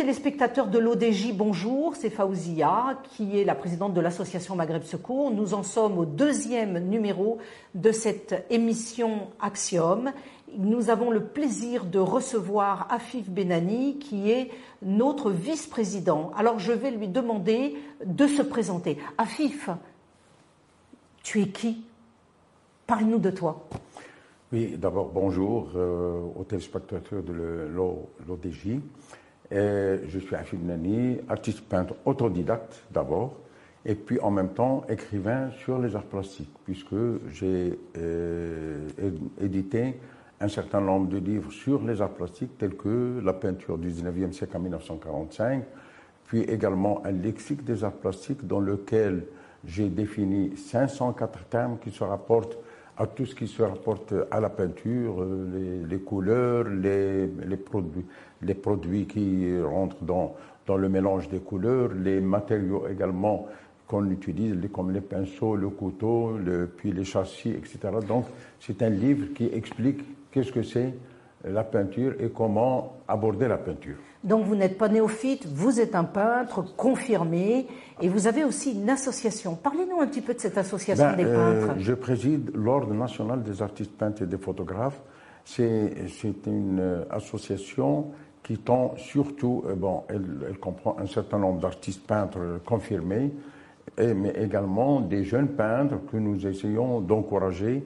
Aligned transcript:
téléspectateurs 0.00 0.68
de 0.68 0.78
l'ODJ, 0.78 1.34
bonjour, 1.34 1.94
c'est 1.94 2.08
Faouzia, 2.08 2.98
qui 3.10 3.38
est 3.38 3.44
la 3.44 3.54
présidente 3.54 3.92
de 3.92 4.00
l'association 4.00 4.56
Maghreb 4.56 4.82
Secours. 4.82 5.30
Nous 5.30 5.52
en 5.52 5.62
sommes 5.62 5.98
au 5.98 6.06
deuxième 6.06 6.78
numéro 6.78 7.36
de 7.74 7.92
cette 7.92 8.46
émission 8.48 9.28
Axiom. 9.42 10.10
Nous 10.56 10.88
avons 10.88 11.10
le 11.10 11.22
plaisir 11.22 11.84
de 11.84 11.98
recevoir 11.98 12.86
Afif 12.90 13.28
Benani, 13.28 13.98
qui 13.98 14.30
est 14.30 14.50
notre 14.80 15.30
vice-président. 15.30 16.32
Alors 16.34 16.58
je 16.58 16.72
vais 16.72 16.92
lui 16.92 17.08
demander 17.08 17.76
de 18.02 18.26
se 18.26 18.40
présenter. 18.40 18.96
Afif, 19.18 19.68
tu 21.22 21.42
es 21.42 21.48
qui? 21.48 21.84
Parle-nous 22.86 23.18
de 23.18 23.30
toi. 23.30 23.68
Oui, 24.50 24.78
d'abord 24.78 25.10
bonjour 25.12 25.68
euh, 25.76 26.22
aux 26.38 26.44
téléspectateurs 26.44 27.22
de 27.22 27.68
l'ODJ. 28.26 28.80
Je 29.50 30.18
suis 30.18 30.56
Benani, 30.56 31.18
artiste 31.28 31.60
peintre 31.62 31.94
autodidacte 32.04 32.84
d'abord, 32.90 33.36
et 33.84 33.94
puis 33.94 34.20
en 34.20 34.30
même 34.30 34.50
temps 34.50 34.84
écrivain 34.88 35.50
sur 35.50 35.78
les 35.78 35.96
arts 35.96 36.04
plastiques, 36.04 36.52
puisque 36.64 36.94
j'ai 37.32 37.78
euh, 37.96 38.88
édité 39.40 39.98
un 40.40 40.48
certain 40.48 40.80
nombre 40.80 41.08
de 41.08 41.18
livres 41.18 41.50
sur 41.50 41.82
les 41.82 42.00
arts 42.00 42.14
plastiques, 42.14 42.56
tels 42.58 42.76
que 42.76 43.20
la 43.22 43.32
peinture 43.32 43.78
du 43.78 43.90
19e 43.90 44.32
siècle 44.32 44.56
en 44.56 44.60
1945, 44.60 45.64
puis 46.24 46.42
également 46.42 47.04
un 47.04 47.10
lexique 47.10 47.64
des 47.64 47.84
arts 47.84 47.92
plastiques 47.92 48.46
dans 48.46 48.60
lequel 48.60 49.24
j'ai 49.64 49.88
défini 49.88 50.56
504 50.56 51.44
termes 51.44 51.78
qui 51.78 51.90
se 51.90 52.04
rapportent 52.04 52.56
à 52.96 53.06
tout 53.06 53.24
ce 53.24 53.34
qui 53.34 53.48
se 53.48 53.62
rapporte 53.62 54.12
à 54.30 54.40
la 54.40 54.50
peinture, 54.50 55.22
euh, 55.22 55.86
les, 55.88 55.98
couleurs, 56.00 56.64
les, 56.64 57.56
produits, 57.56 58.04
les 58.42 58.54
produits 58.54 59.06
qui 59.06 59.60
rentrent 59.60 60.02
dans, 60.02 60.34
dans 60.66 60.76
le 60.76 60.88
mélange 60.88 61.28
des 61.28 61.40
couleurs, 61.40 61.90
les 61.94 62.20
matériaux 62.20 62.86
également 62.88 63.46
qu'on 63.86 64.08
utilise, 64.08 64.56
comme 64.72 64.92
les 64.92 65.00
pinceaux, 65.00 65.56
le 65.56 65.68
couteau, 65.68 66.36
le, 66.38 66.66
puis 66.66 66.92
les 66.92 67.04
châssis, 67.04 67.50
etc. 67.50 67.78
Donc, 68.06 68.26
c'est 68.60 68.82
un 68.82 68.90
livre 68.90 69.32
qui 69.34 69.46
explique 69.52 70.00
qu'est-ce 70.30 70.52
que 70.52 70.62
c'est 70.62 70.94
la 71.44 71.64
peinture 71.64 72.14
et 72.20 72.28
comment 72.28 72.96
aborder 73.08 73.48
la 73.48 73.58
peinture. 73.58 73.96
Donc 74.22 74.44
vous 74.44 74.54
n'êtes 74.54 74.76
pas 74.76 74.88
néophyte, 74.88 75.46
vous 75.46 75.80
êtes 75.80 75.94
un 75.94 76.04
peintre 76.04 76.62
confirmé 76.76 77.66
et 78.02 78.08
vous 78.08 78.26
avez 78.26 78.44
aussi 78.44 78.72
une 78.72 78.90
association. 78.90 79.54
Parlez-nous 79.54 80.00
un 80.00 80.06
petit 80.06 80.20
peu 80.20 80.34
de 80.34 80.40
cette 80.40 80.58
association 80.58 81.06
ben, 81.06 81.16
des 81.16 81.24
euh, 81.24 81.66
peintres. 81.66 81.80
je 81.80 81.94
préside 81.94 82.50
l'Ordre 82.54 82.92
national 82.92 83.42
des 83.42 83.62
artistes 83.62 83.92
peintres 83.92 84.22
et 84.22 84.26
des 84.26 84.36
photographes. 84.36 85.00
C'est 85.46 85.94
une 86.46 86.78
euh, 86.80 87.04
association 87.10 88.08
qui 88.42 88.58
tend 88.58 88.94
surtout, 88.96 89.64
euh, 89.66 89.74
bon, 89.74 90.02
elle, 90.08 90.58
comprend 90.60 90.96
un 90.98 91.06
certain 91.06 91.38
nombre 91.38 91.60
d'artistes 91.60 92.06
peintres 92.06 92.60
confirmés, 92.64 93.30
mais 93.98 94.32
également 94.40 95.00
des 95.00 95.24
jeunes 95.24 95.48
peintres 95.48 95.96
que 96.10 96.16
nous 96.16 96.46
essayons 96.46 97.00
d'encourager 97.00 97.84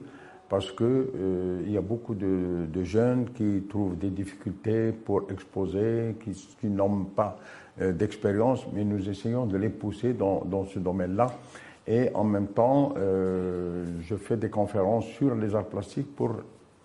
parce 0.49 0.71
qu'il 0.71 0.85
euh, 0.85 1.63
y 1.67 1.77
a 1.77 1.81
beaucoup 1.81 2.13
de, 2.13 2.83
jeunes 2.83 3.29
qui 3.33 3.63
trouvent 3.67 3.97
des 3.97 4.09
difficultés 4.09 4.91
pour 4.91 5.23
exposer, 5.31 6.15
qui, 6.21 6.67
n'ont 6.67 7.05
pas 7.05 7.39
euh, 7.81 7.91
d'expérience, 7.91 8.65
mais 8.73 8.83
nous 8.83 9.09
essayons 9.09 9.45
de 9.45 9.57
les 9.57 9.69
pousser 9.69 10.13
dans, 10.13 10.65
ce 10.65 10.79
domaine-là. 10.79 11.27
Et 11.87 12.09
en 12.13 12.23
même 12.23 12.47
temps, 12.47 12.93
euh, 12.97 13.85
je 14.01 14.15
fais 14.15 14.37
des 14.37 14.49
conférences 14.49 15.05
sur 15.05 15.35
les 15.35 15.55
arts 15.55 15.65
plastiques 15.65 16.15
pour 16.15 16.31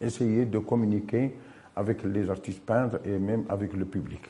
essayer 0.00 0.47
de 0.47 0.59
communiquer 0.59 1.34
avec 1.76 2.03
les 2.03 2.31
artistes 2.31 2.64
peintres 2.64 3.00
et 3.04 3.19
même 3.19 3.44
avec 3.48 3.72
le 3.72 3.84
public. 3.84 4.20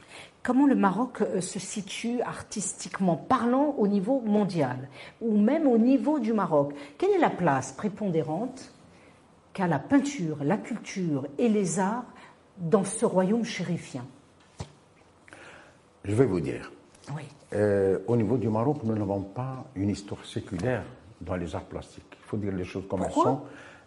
Comment 0.42 0.66
le 0.66 0.74
Maroc 0.74 1.22
se 1.40 1.58
situe 1.58 2.20
artistiquement 2.22 3.16
parlant 3.16 3.74
au 3.78 3.86
niveau 3.86 4.20
mondial 4.20 4.88
ou 5.20 5.36
même 5.36 5.66
au 5.66 5.78
niveau 5.78 6.18
du 6.18 6.32
Maroc? 6.32 6.74
Quelle 6.96 7.10
est 7.10 7.18
la 7.18 7.30
place 7.30 7.72
prépondérante 7.72 8.72
qu'à 9.52 9.66
la 9.66 9.78
peinture, 9.78 10.38
la 10.42 10.56
culture 10.56 11.26
et 11.38 11.48
les 11.48 11.78
arts 11.78 12.06
dans 12.58 12.84
ce 12.84 13.04
royaume 13.04 13.44
chérifien? 13.44 14.04
Je 16.04 16.14
vais 16.14 16.26
vous 16.26 16.40
dire. 16.40 16.72
Oui. 17.14 17.22
Euh, 17.52 17.98
au 18.06 18.16
niveau 18.16 18.38
du 18.38 18.48
Maroc, 18.48 18.78
nous 18.84 18.94
n'avons 18.94 19.22
pas 19.22 19.64
une 19.74 19.90
histoire 19.90 20.24
séculaire 20.24 20.84
dans 21.20 21.36
les 21.36 21.54
arts 21.54 21.64
plastiques. 21.64 22.04
Il 22.12 22.26
faut 22.26 22.36
dire 22.36 22.54
les 22.54 22.64
choses 22.64 22.84
comme 22.88 23.02
elles 23.02 23.12
sont. 23.12 23.40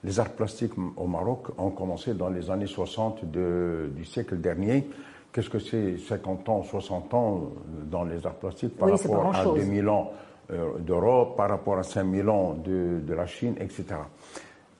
Les 0.04 0.20
arts 0.20 0.32
plastiques 0.32 0.74
au 0.98 1.08
Maroc 1.08 1.48
ont 1.58 1.72
commencé 1.72 2.14
dans 2.14 2.30
les 2.30 2.52
années 2.52 2.68
60 2.68 3.26
du 3.26 4.06
siècle 4.06 4.38
dernier. 4.38 4.90
Qu'est-ce 5.32 5.50
que 5.50 5.60
c'est 5.60 5.98
50 5.98 6.50
ans, 6.50 6.64
60 6.64 7.14
ans 7.14 7.52
dans 7.90 8.04
les 8.04 8.26
arts 8.26 8.36
plastiques 8.36 8.78
par 8.78 8.90
rapport 8.90 9.36
à 9.36 9.46
2000 9.46 9.90
ans 9.90 10.12
euh, 10.52 10.78
d'Europe, 10.80 11.38
par 11.38 11.50
rapport 11.50 11.78
à 11.78 11.84
5000 11.84 12.30
ans 12.30 12.54
de, 12.54 13.00
de 13.00 13.14
la 13.14 13.26
Chine, 13.26 13.56
etc. 13.60 13.96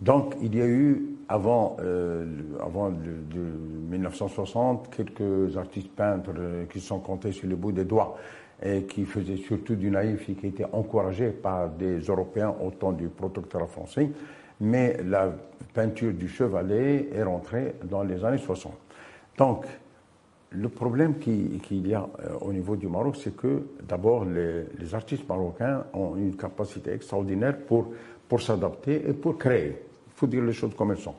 Donc, 0.02 0.36
il 0.42 0.54
y 0.56 0.62
a 0.62 0.68
eu, 0.68 1.16
avant, 1.30 1.78
euh, 1.80 2.26
avant 2.62 2.90
de, 2.90 3.40
1960, 3.90 4.94
quelques 4.94 5.56
artistes 5.56 5.92
peintres 5.96 6.32
euh, 6.38 6.66
qui 6.66 6.82
sont 6.82 7.00
comptés 7.00 7.32
sur 7.32 7.48
le 7.48 7.56
bout 7.56 7.72
des 7.72 7.86
doigts 7.86 8.18
et 8.62 8.84
qui 8.84 9.06
faisaient 9.06 9.38
surtout 9.38 9.76
du 9.76 9.90
naïf 9.90 10.28
et 10.30 10.34
qui 10.34 10.48
étaient 10.48 10.68
encouragés 10.74 11.30
par 11.30 11.70
des 11.70 12.00
Européens 12.00 12.54
au 12.62 12.72
temps 12.72 12.92
du 12.92 13.08
protectorat 13.08 13.68
français. 13.68 14.10
Mais 14.64 14.98
la 15.06 15.32
peinture 15.74 16.14
du 16.14 16.28
chevalet 16.28 17.10
est 17.14 17.24
rentrée 17.24 17.76
dans 17.84 18.02
les 18.04 18.24
années 18.24 18.38
60. 18.38 18.74
Donc, 19.38 19.66
le 20.52 20.70
problème 20.70 21.18
qu'il 21.18 21.88
y 21.88 21.94
a 21.94 22.08
euh, 22.20 22.38
au 22.42 22.54
niveau 22.54 22.76
du 22.76 22.88
Maroc, 22.88 23.18
c'est 23.22 23.36
que 23.36 23.64
d'abord, 23.88 24.24
les, 24.24 24.66
les, 24.80 24.96
artistes 24.96 25.28
marocains 25.28 25.84
ont 25.94 26.16
une 26.16 26.36
capacité 26.36 26.92
extraordinaire 26.92 27.58
pour 27.58 27.88
pour 28.34 28.42
s'adapter 28.42 28.96
et 29.08 29.14
pour 29.14 29.38
créer. 29.38 29.78
Il 30.08 30.14
faut 30.16 30.28
dire 30.28 30.44
les 30.44 30.54
choses 30.54 30.74
comme 30.76 30.92
elles 30.92 30.98
sont. 30.98 31.14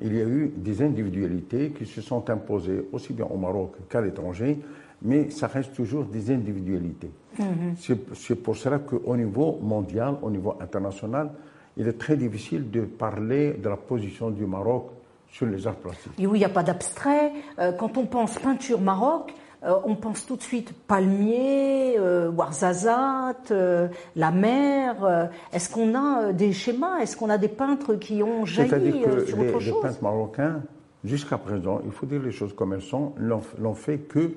Il 0.00 0.14
y 0.16 0.20
a 0.20 0.24
eu 0.24 0.52
des 0.56 0.80
individualités 0.80 1.70
qui 1.70 1.84
se 1.84 2.00
sont 2.00 2.30
imposées 2.30 2.88
aussi 2.92 3.12
bien 3.12 3.26
au 3.26 3.36
Maroc 3.36 3.74
qu'à 3.88 4.00
l'étranger, 4.00 4.58
mais 5.02 5.30
ça 5.30 5.46
reste 5.46 5.74
toujours 5.74 6.04
des 6.04 6.30
individualités. 6.30 7.10
Mm-hmm. 7.38 8.14
C'est 8.14 8.36
pour 8.36 8.56
cela 8.56 8.78
qu'au 8.78 9.16
niveau 9.16 9.58
mondial, 9.60 10.16
au 10.22 10.30
niveau 10.30 10.56
international, 10.60 11.30
il 11.76 11.88
est 11.88 11.98
très 11.98 12.16
difficile 12.16 12.70
de 12.70 12.82
parler 12.82 13.54
de 13.54 13.68
la 13.68 13.76
position 13.76 14.30
du 14.30 14.46
Maroc 14.46 14.90
sur 15.28 15.46
les 15.46 15.66
arts 15.66 15.74
plastiques. 15.74 16.12
Et 16.18 16.26
oui, 16.26 16.38
il 16.38 16.40
n'y 16.40 16.44
a 16.44 16.50
pas 16.50 16.62
d'abstrait. 16.62 17.32
Euh, 17.58 17.72
quand 17.72 17.98
on 17.98 18.06
pense 18.06 18.38
peinture 18.38 18.80
Maroc, 18.80 19.34
euh, 19.64 19.74
on 19.84 19.96
pense 19.96 20.26
tout 20.26 20.36
de 20.36 20.42
suite 20.42 20.72
palmier, 20.86 21.98
Warzazat, 22.36 23.50
euh, 23.50 23.88
la 24.14 24.30
mer. 24.30 25.30
Est-ce 25.52 25.70
qu'on 25.70 25.94
a 25.94 26.32
des 26.32 26.52
schémas? 26.52 27.00
Est-ce 27.00 27.16
qu'on 27.16 27.30
a 27.30 27.38
des 27.38 27.48
peintres 27.48 27.94
qui 27.94 28.22
ont 28.22 28.44
jailli 28.44 29.02
sur 29.26 29.38
autre 29.40 29.58
chose 29.58 29.74
Les 29.74 29.80
peintres 29.82 30.02
marocains, 30.02 30.62
jusqu'à 31.02 31.38
présent, 31.38 31.80
il 31.84 31.90
faut 31.90 32.06
dire 32.06 32.22
les 32.22 32.30
choses 32.32 32.54
comme 32.54 32.72
elles 32.72 32.82
sont, 32.82 33.14
n'ont 33.58 33.74
fait 33.74 33.98
que 33.98 34.34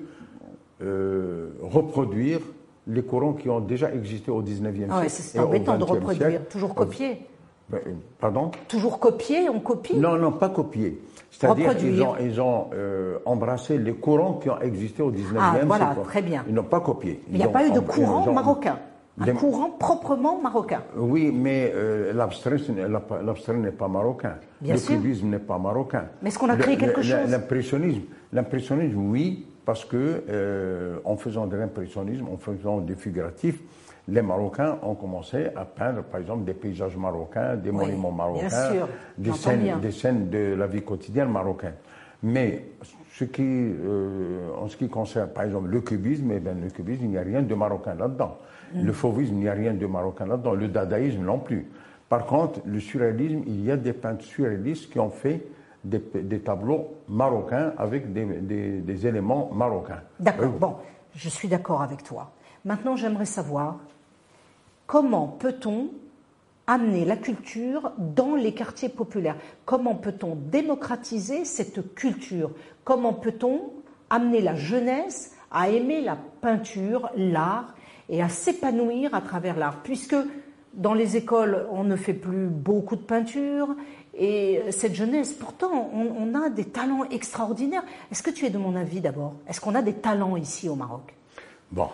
reproduire 1.62 2.40
les 2.88 3.02
courants 3.02 3.34
qui 3.34 3.48
ont 3.50 3.60
déjà 3.60 3.92
existé 3.92 4.30
au 4.30 4.42
19e 4.42 4.86
ah 4.90 5.08
siècle. 5.08 5.10
c'est 5.10 5.38
embêtant 5.38 5.76
de 5.76 5.84
reproduire, 5.84 6.48
toujours 6.48 6.74
copier. 6.74 7.26
Ben, 7.70 7.80
pardon 8.18 8.50
Toujours 8.66 8.98
copier, 8.98 9.48
on 9.48 9.60
copie 9.60 9.96
Non, 9.96 10.16
non, 10.16 10.32
pas 10.32 10.48
copier. 10.48 11.02
C'est-à-dire 11.30 11.76
qu'ils 11.76 12.02
ont, 12.02 12.14
ils 12.18 12.40
ont 12.40 12.68
euh, 12.72 13.18
embrassé 13.26 13.78
les 13.78 13.92
courants 13.92 14.34
qui 14.34 14.48
ont 14.48 14.60
existé 14.60 15.02
au 15.02 15.12
19e 15.12 15.36
ah, 15.38 15.54
voilà, 15.66 15.96
très 16.04 16.22
bien. 16.22 16.44
Ils 16.48 16.54
n'ont 16.54 16.64
pas 16.64 16.80
copié. 16.80 17.20
il 17.30 17.36
n'y 17.36 17.44
a 17.44 17.48
pas 17.48 17.66
eu 17.66 17.70
de 17.70 17.80
courant 17.80 18.32
marocain. 18.32 18.78
Un 19.20 19.34
courant 19.34 19.70
proprement 19.70 20.40
marocain. 20.40 20.82
Oui, 20.96 21.32
mais 21.34 21.72
euh, 21.74 22.12
l'abstrait 22.12 22.58
n'est 23.54 23.70
pas 23.72 23.88
marocain. 23.88 24.34
Bien 24.60 24.74
le 24.74 24.80
cubisme 24.80 25.28
n'est 25.28 25.38
pas 25.38 25.58
marocain. 25.58 26.04
Mais 26.22 26.28
est-ce 26.28 26.38
qu'on 26.38 26.48
a 26.48 26.56
créé 26.56 26.76
quelque 26.76 27.02
chose 27.02 27.28
L'impressionnisme, 27.28 28.02
l'impressionnisme, 28.32 29.10
oui, 29.10 29.46
parce 29.64 29.84
que 29.84 30.24
euh, 30.28 30.98
en 31.04 31.16
faisant 31.16 31.46
de 31.46 31.56
l'impressionnisme, 31.56 32.26
en 32.32 32.36
faisant 32.36 32.78
du 32.78 32.94
figuratif, 32.94 33.60
les 34.08 34.22
Marocains 34.22 34.78
ont 34.82 34.94
commencé 34.94 35.48
à 35.54 35.64
peindre, 35.64 36.02
par 36.02 36.20
exemple, 36.20 36.44
des 36.44 36.54
paysages 36.54 36.96
marocains, 36.96 37.56
des 37.56 37.70
monuments 37.70 38.10
marocains, 38.10 38.46
des, 39.18 39.32
scènes, 39.32 39.80
des, 39.80 39.90
scènes, 39.90 40.30
de 40.30 40.54
la 40.54 40.66
vie 40.66 40.82
quotidienne 40.82 41.30
marocaine. 41.30 41.74
Mais 42.22 42.64
ce 43.12 43.24
qui, 43.24 43.42
euh, 43.44 44.48
en 44.60 44.68
ce 44.68 44.76
qui 44.76 44.88
concerne, 44.88 45.28
par 45.28 45.44
exemple, 45.44 45.68
le 45.68 45.80
cubisme, 45.82 46.32
eh 46.32 46.40
bien, 46.40 46.54
le 46.54 46.70
cubisme, 46.70 47.04
il 47.04 47.10
n'y 47.10 47.18
a 47.18 47.22
rien 47.22 47.42
de 47.42 47.54
marocain 47.54 47.94
là-dedans. 47.94 48.38
Mm. 48.74 48.84
Le 48.84 48.92
fauvisme, 48.92 49.34
il 49.34 49.40
n'y 49.40 49.48
a 49.48 49.52
rien 49.52 49.74
de 49.74 49.86
marocain 49.86 50.26
là-dedans. 50.26 50.54
Le 50.54 50.68
dadaïsme 50.68 51.22
non 51.22 51.38
plus. 51.38 51.70
Par 52.08 52.24
contre, 52.24 52.60
le 52.64 52.80
surréalisme, 52.80 53.42
il 53.46 53.62
y 53.64 53.70
a 53.70 53.76
des 53.76 53.92
peintres 53.92 54.24
surréalistes 54.24 54.90
qui 54.90 54.98
ont 54.98 55.10
fait 55.10 55.44
des, 55.84 56.00
tableaux 56.40 56.94
marocains 57.08 57.72
avec 57.76 58.12
des, 58.12 58.24
des 58.24 59.06
éléments 59.06 59.50
marocains. 59.52 60.00
D'accord, 60.18 60.48
bon, 60.58 60.74
je 61.14 61.28
suis 61.28 61.46
d'accord 61.46 61.82
avec 61.82 62.02
toi. 62.02 62.32
Maintenant, 62.64 62.96
j'aimerais 62.96 63.26
savoir 63.26 63.78
Comment 64.88 65.28
peut-on 65.28 65.90
amener 66.66 67.04
la 67.04 67.18
culture 67.18 67.92
dans 67.98 68.34
les 68.34 68.54
quartiers 68.54 68.88
populaires? 68.88 69.36
Comment 69.66 69.94
peut-on 69.94 70.34
démocratiser 70.34 71.44
cette 71.44 71.94
culture? 71.94 72.50
Comment 72.84 73.12
peut-on 73.12 73.70
amener 74.08 74.40
la 74.40 74.54
jeunesse 74.54 75.34
à 75.50 75.68
aimer 75.68 76.00
la 76.00 76.16
peinture, 76.40 77.10
l'art, 77.16 77.74
et 78.08 78.22
à 78.22 78.30
s'épanouir 78.30 79.14
à 79.14 79.20
travers 79.20 79.58
l'art, 79.58 79.82
puisque 79.82 80.16
dans 80.72 80.94
les 80.94 81.18
écoles, 81.18 81.66
on 81.70 81.84
ne 81.84 81.96
fait 81.96 82.14
plus 82.14 82.48
beaucoup 82.48 82.96
de 82.96 83.02
peinture, 83.02 83.76
et 84.14 84.62
cette 84.70 84.94
jeunesse, 84.94 85.34
pourtant, 85.34 85.90
on, 85.92 86.34
a 86.34 86.48
des 86.48 86.64
talents 86.64 87.04
extraordinaires. 87.04 87.84
Est-ce 88.10 88.22
que 88.22 88.30
tu 88.30 88.46
es 88.46 88.50
de 88.50 88.58
mon 88.58 88.74
avis 88.74 89.02
d'abord? 89.02 89.34
Est-ce 89.46 89.60
qu'on 89.60 89.74
a 89.74 89.82
des 89.82 89.92
talents 89.92 90.36
ici 90.36 90.66
au 90.70 90.76
Maroc? 90.76 91.14
Bon. 91.70 91.90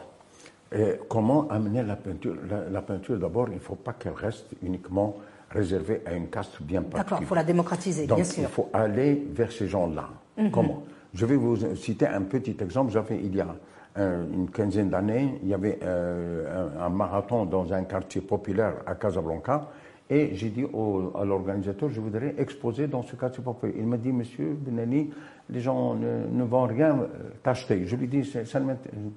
Et 0.74 0.98
comment 1.08 1.46
amener 1.48 1.82
la 1.82 1.96
peinture 1.96 2.34
La, 2.70 2.82
peinture, 2.82 3.16
d'abord, 3.18 3.48
il 3.48 3.54
ne 3.54 3.60
faut 3.60 3.76
pas 3.76 3.92
qu'elle 3.92 4.14
reste 4.14 4.46
uniquement 4.62 5.16
réservée 5.50 6.02
à 6.04 6.14
une 6.14 6.28
caste 6.28 6.60
bien 6.60 6.82
particulière. 6.82 7.04
D'accord, 7.04 7.18
il 7.20 7.26
faut 7.26 7.34
la 7.34 7.44
démocratiser, 7.44 8.06
bien 8.06 8.24
sûr. 8.24 8.42
Il 8.42 8.48
faut 8.48 8.68
aller 8.72 9.24
vers 9.32 9.52
ces 9.52 9.68
gens-là. 9.68 10.08
Mhm. 10.36 10.50
Comment? 10.50 10.82
Je 11.14 11.26
vais 11.26 11.36
vous 11.36 11.56
citer 11.76 12.08
un 12.08 12.22
petit 12.22 12.56
exemple. 12.60 12.92
J'avais, 12.92 13.18
il 13.18 13.36
y 13.36 13.40
a 13.40 13.54
une 13.96 14.50
quinzaine 14.50 14.90
d'années, 14.90 15.38
il 15.42 15.48
y 15.48 15.54
avait 15.54 15.78
euh, 15.84 16.68
un, 16.80 16.88
marathon 16.88 17.44
dans 17.44 17.72
un 17.72 17.84
quartier 17.84 18.20
populaire 18.20 18.74
à 18.86 18.96
Casablanca. 18.96 19.68
Et 20.10 20.34
j'ai 20.34 20.50
dit 20.50 20.64
à 20.64 21.24
l'organisateur, 21.24 21.88
je 21.88 22.00
voudrais 22.00 22.34
exposer 22.36 22.88
dans 22.88 23.02
ce 23.02 23.14
quartier 23.14 23.42
populaire. 23.42 23.76
Il 23.78 23.86
m'a 23.86 23.96
dit, 23.96 24.12
Monsieur 24.12 24.56
Benani, 24.58 25.10
les 25.50 25.60
gens 25.60 25.94
ne, 25.94 26.44
vont 26.44 26.66
rien 26.66 26.98
euh, 26.98 27.06
t'acheter. 27.42 27.86
Je 27.86 27.96
lui 27.96 28.06
dis, 28.06 28.24
ça, 28.24 28.44
ça 28.44 28.60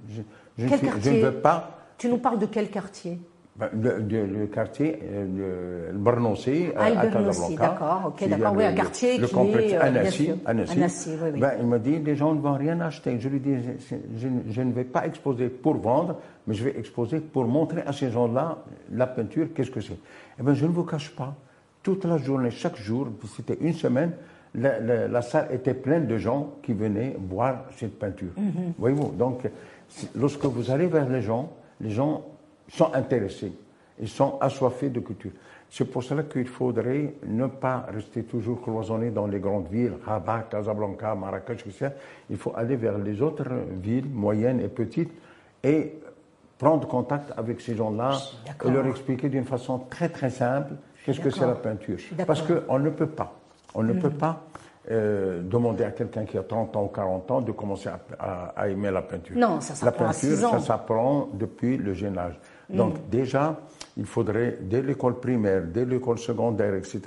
je, 0.10 0.22
je, 0.58 0.68
je, 1.02 1.10
ne 1.10 1.22
veux 1.22 1.34
pas. 1.34 1.78
Tu 1.98 2.10
nous 2.10 2.18
parles 2.18 2.40
de 2.40 2.46
quel 2.46 2.70
quartier? 2.70 3.20
Ben, 3.58 3.70
le, 3.74 4.46
quartier, 4.46 5.00
euh, 5.02 5.92
le, 5.92 5.98
le 5.98 6.74
ah, 6.78 6.84
à 6.84 7.08
Casablanca. 7.08 7.56
d'accord, 7.58 8.02
ok, 8.06 8.30
d'accord, 8.30 8.54
oui, 8.56 8.66
un 8.66 8.74
quartier 8.74 9.18
le 9.18 9.26
qui 9.26 9.34
complexe 9.34 9.74
est... 9.74 9.78
Anassi, 9.78 10.30
Anassi, 10.46 11.10
oui, 11.10 11.30
oui. 11.34 11.40
Ben, 11.40 11.54
il 11.60 11.66
m'a 11.66 11.80
dit, 11.80 11.98
les 11.98 12.16
gens 12.16 12.36
ne 12.36 12.40
vont 12.40 12.54
rien 12.54 12.80
acheter. 12.82 13.20
Je 13.20 13.30
lui 13.30 13.40
dis, 13.40 13.56
je, 14.16 14.62
ne 14.62 14.72
vais 14.74 14.84
pas 14.84 15.08
exposer 15.08 15.50
pour 15.50 15.76
vendre, 15.78 16.18
mais 16.46 16.54
je 16.54 16.66
vais 16.66 16.78
exposer 16.78 17.20
pour 17.20 17.46
montrer 17.46 17.82
à 17.82 17.94
ces 17.94 18.12
gens-là 18.12 18.60
la 18.92 19.08
peinture, 19.08 19.48
qu'est-ce 19.56 19.72
que 19.72 19.82
c'est. 19.82 19.98
Eh 20.40 20.44
bien, 20.44 20.54
je 20.54 20.68
ne 20.68 20.72
vous 20.72 20.84
cache 20.84 21.10
pas, 21.16 21.34
toute 21.82 22.06
la 22.06 22.20
journée, 22.20 22.52
chaque 22.52 22.78
jour, 22.78 23.08
c'était 23.36 23.58
une 23.60 23.74
semaine, 23.74 24.12
la, 24.56 25.08
la, 25.08 25.22
salle 25.22 25.50
était 25.52 25.74
pleine 25.74 26.08
de 26.08 26.18
gens 26.18 26.56
qui 26.64 26.74
venaient 26.74 27.16
voir 27.30 27.66
cette 27.76 27.98
peinture. 28.00 28.32
Mm-hmm. 28.38 28.74
Voyez-vous, 28.78 29.12
donc, 29.12 29.48
lorsque 30.16 30.46
vous 30.46 30.72
allez 30.72 30.88
vers 30.88 31.08
les 31.08 31.22
gens, 31.22 31.52
les 31.82 31.92
gens 31.92 32.26
sont 32.70 32.94
intéressés, 32.94 33.54
ils 34.00 34.10
sont 34.10 34.38
assoiffés 34.40 34.90
de 34.90 35.00
culture. 35.00 35.32
C'est 35.70 35.86
pour 35.86 36.04
cela 36.04 36.24
qu'il 36.24 36.48
faudrait 36.48 37.16
ne 37.26 37.48
pas 37.48 37.86
rester 37.94 38.24
toujours 38.24 38.62
cloisonné 38.62 39.10
dans 39.12 39.28
les 39.28 39.40
grandes 39.40 39.68
villes, 39.68 39.94
Rabat, 40.06 40.48
Casablanca, 40.50 41.14
Marrakech, 41.14 41.66
etc. 41.68 41.90
Il 42.30 42.38
faut 42.38 42.54
aller 42.56 42.78
vers 42.78 42.98
les 42.98 43.22
autres 43.22 43.50
villes, 43.82 44.08
moyennes 44.10 44.62
et 44.62 44.70
petites, 44.70 45.12
et 45.64 45.94
prendre 46.58 46.88
contact 46.88 47.34
avec 47.38 47.62
ces 47.62 47.76
gens-là 47.76 48.18
et 48.66 48.70
leur 48.70 48.88
expliquer 48.88 49.30
d'une 49.30 49.44
façon 49.44 49.80
très 49.90 50.10
très 50.10 50.30
simple 50.30 50.74
qu'est-ce 51.06 51.20
que 51.20 51.30
c'est 51.30 51.46
la 51.46 51.56
peinture. 51.56 51.98
Parce 52.26 52.42
qu'on 52.42 52.80
ne 52.80 52.90
peut 52.90 53.08
pas, 53.08 53.34
on 53.78 53.84
ne 53.84 53.94
peut 53.94 54.10
mm. 54.10 54.18
pas 54.18 54.44
euh, 54.92 55.42
demander 55.42 55.84
à 55.84 55.92
quelqu'un 55.92 56.26
qui 56.26 56.38
a 56.38 56.44
30 56.44 56.76
ans 56.76 56.84
ou 56.86 56.88
40 56.88 57.32
ans 57.32 57.42
de 57.42 57.52
commencer 57.52 57.90
à, 58.20 58.70
aimer 58.70 58.92
la 58.92 59.02
peinture. 59.02 59.38
Non, 59.38 59.62
ça 59.62 59.76
s'apprend 59.76 60.06
La 60.06 60.12
peinture, 60.12 60.50
ça 60.50 60.60
s'apprend 60.60 61.30
depuis 61.34 61.78
le 61.78 61.94
jeune 61.94 62.18
âge. 62.18 62.40
Donc 62.70 62.96
mm. 62.96 63.02
déjà, 63.10 63.60
il 63.96 64.06
faudrait, 64.06 64.58
dès 64.62 64.82
l'école 64.82 65.20
primaire, 65.20 65.64
dès 65.64 65.86
l'école 65.86 66.18
secondaire, 66.18 66.74
etc., 66.76 67.02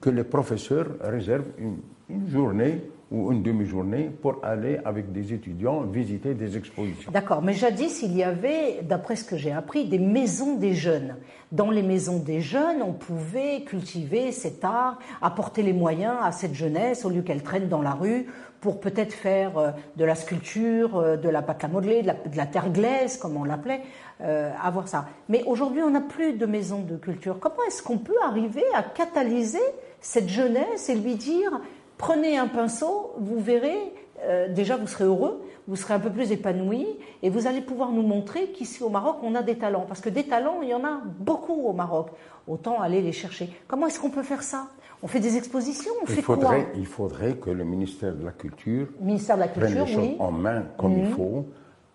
que 0.00 0.10
les 0.10 0.24
professeurs 0.24 0.86
réservent 1.00 1.50
une 1.58 2.28
journée 2.28 2.82
ou 3.10 3.32
une 3.32 3.42
demi-journée 3.42 4.10
pour 4.20 4.36
aller 4.42 4.78
avec 4.84 5.12
des 5.12 5.32
étudiants 5.32 5.82
visiter 5.82 6.34
des 6.34 6.56
expositions. 6.56 7.10
D'accord, 7.10 7.42
mais 7.42 7.54
jadis, 7.54 8.02
il 8.02 8.16
y 8.16 8.22
avait, 8.22 8.80
d'après 8.82 9.16
ce 9.16 9.24
que 9.24 9.36
j'ai 9.36 9.52
appris, 9.52 9.86
des 9.86 9.98
maisons 9.98 10.56
des 10.56 10.74
jeunes. 10.74 11.16
Dans 11.50 11.70
les 11.70 11.82
maisons 11.82 12.18
des 12.18 12.42
jeunes, 12.42 12.82
on 12.82 12.92
pouvait 12.92 13.62
cultiver 13.62 14.32
cet 14.32 14.62
art, 14.64 14.98
apporter 15.22 15.62
les 15.62 15.72
moyens 15.72 16.16
à 16.22 16.32
cette 16.32 16.54
jeunesse 16.54 17.06
au 17.06 17.08
lieu 17.08 17.22
qu'elle 17.22 17.42
traîne 17.42 17.68
dans 17.68 17.80
la 17.80 17.92
rue 17.92 18.26
pour 18.60 18.80
peut-être 18.80 19.12
faire 19.12 19.56
euh, 19.56 19.70
de 19.96 20.04
la 20.04 20.14
sculpture, 20.14 20.96
euh, 20.96 21.16
de 21.16 21.28
la 21.28 21.42
pâte 21.42 21.64
à 21.64 21.68
modeler, 21.68 22.02
de 22.02 22.36
la, 22.36 22.46
terre 22.46 22.70
glaise, 22.70 23.16
comme 23.16 23.36
on 23.36 23.44
l'appelait, 23.44 23.82
euh, 24.20 24.50
avoir 24.62 24.88
ça. 24.88 25.06
Mais 25.28 25.44
aujourd'hui, 25.44 25.82
on 25.82 25.90
n'a 25.90 26.00
plus 26.00 26.32
de 26.34 26.46
maisons 26.46 26.82
de 26.82 26.96
culture. 26.96 27.38
Comment 27.38 27.62
est-ce 27.66 27.82
qu'on 27.82 27.98
peut 27.98 28.18
arriver 28.22 28.64
à 28.74 28.82
catalyser 28.82 29.62
cette 30.00 30.28
jeunesse 30.28 30.88
et 30.88 30.94
lui 30.94 31.14
dire 31.14 31.60
Prenez 31.98 32.38
un 32.38 32.46
pinceau, 32.46 33.12
vous 33.18 33.40
verrez, 33.40 33.76
euh, 34.22 34.48
déjà 34.48 34.76
vous 34.76 34.86
serez 34.86 35.04
heureux, 35.04 35.42
vous 35.66 35.74
serez 35.76 35.94
un 35.94 36.00
peu 36.00 36.10
plus 36.10 36.30
épanoui 36.30 36.86
et 37.22 37.28
vous 37.28 37.46
allez 37.48 37.60
pouvoir 37.60 37.90
nous 37.90 38.02
montrer 38.02 38.52
qu'ici 38.52 38.82
au 38.82 38.88
Maroc, 38.88 39.16
on 39.22 39.34
a 39.34 39.42
des 39.42 39.58
talents. 39.58 39.84
Parce 39.86 40.00
que 40.00 40.08
des 40.08 40.24
talents, 40.24 40.60
il 40.62 40.68
y 40.68 40.74
en 40.74 40.84
a 40.84 41.02
beaucoup 41.18 41.60
au 41.66 41.72
Maroc. 41.72 42.08
Autant 42.46 42.80
aller 42.80 43.02
les 43.02 43.12
chercher. 43.12 43.50
Comment 43.66 43.88
est-ce 43.88 44.00
qu'on 44.00 44.10
peut 44.10 44.22
faire 44.22 44.42
ça? 44.42 44.68
On 45.02 45.06
fait 45.08 45.20
des 45.20 45.36
expositions 45.36 45.92
On 46.00 46.06
il 46.08 46.14
fait 46.14 46.22
faudrait, 46.22 46.64
quoi 46.64 46.72
Il 46.76 46.86
faudrait 46.86 47.34
que 47.34 47.50
le 47.50 47.64
ministère 47.64 48.14
de 48.14 48.24
la 48.24 48.32
Culture, 48.32 48.86
ministère 49.00 49.36
de 49.36 49.42
la 49.42 49.48
Culture 49.48 49.70
prenne 49.70 49.86
les 49.86 49.92
choses 49.92 50.16
en 50.20 50.30
main 50.30 50.64
comme 50.76 50.92
il 50.92 51.04
mhm. 51.04 51.10
faut, 51.10 51.46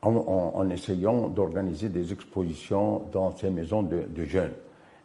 en, 0.01 0.69
essayant 0.69 1.29
d'organiser 1.29 1.87
des 1.89 2.11
expositions 2.11 3.03
dans 3.11 3.35
ces 3.35 3.49
maisons 3.49 3.83
de, 3.83 4.25
jeunes 4.25 4.51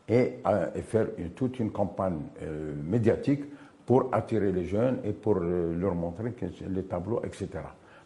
et, 0.08 0.34
euh, 0.46 0.66
et, 0.74 0.82
faire 0.82 1.06
toute 1.36 1.60
une 1.60 1.70
campagne 1.70 2.20
euh, 2.42 2.74
médiatique 2.84 3.44
pour 3.88 4.10
attirer 4.12 4.52
les 4.52 4.66
jeunes 4.66 4.98
et 5.02 5.14
pour 5.14 5.38
euh, 5.38 5.74
leur 5.74 5.94
montrer 5.94 6.34
les 6.68 6.82
tableaux, 6.82 7.22
etc. 7.24 7.48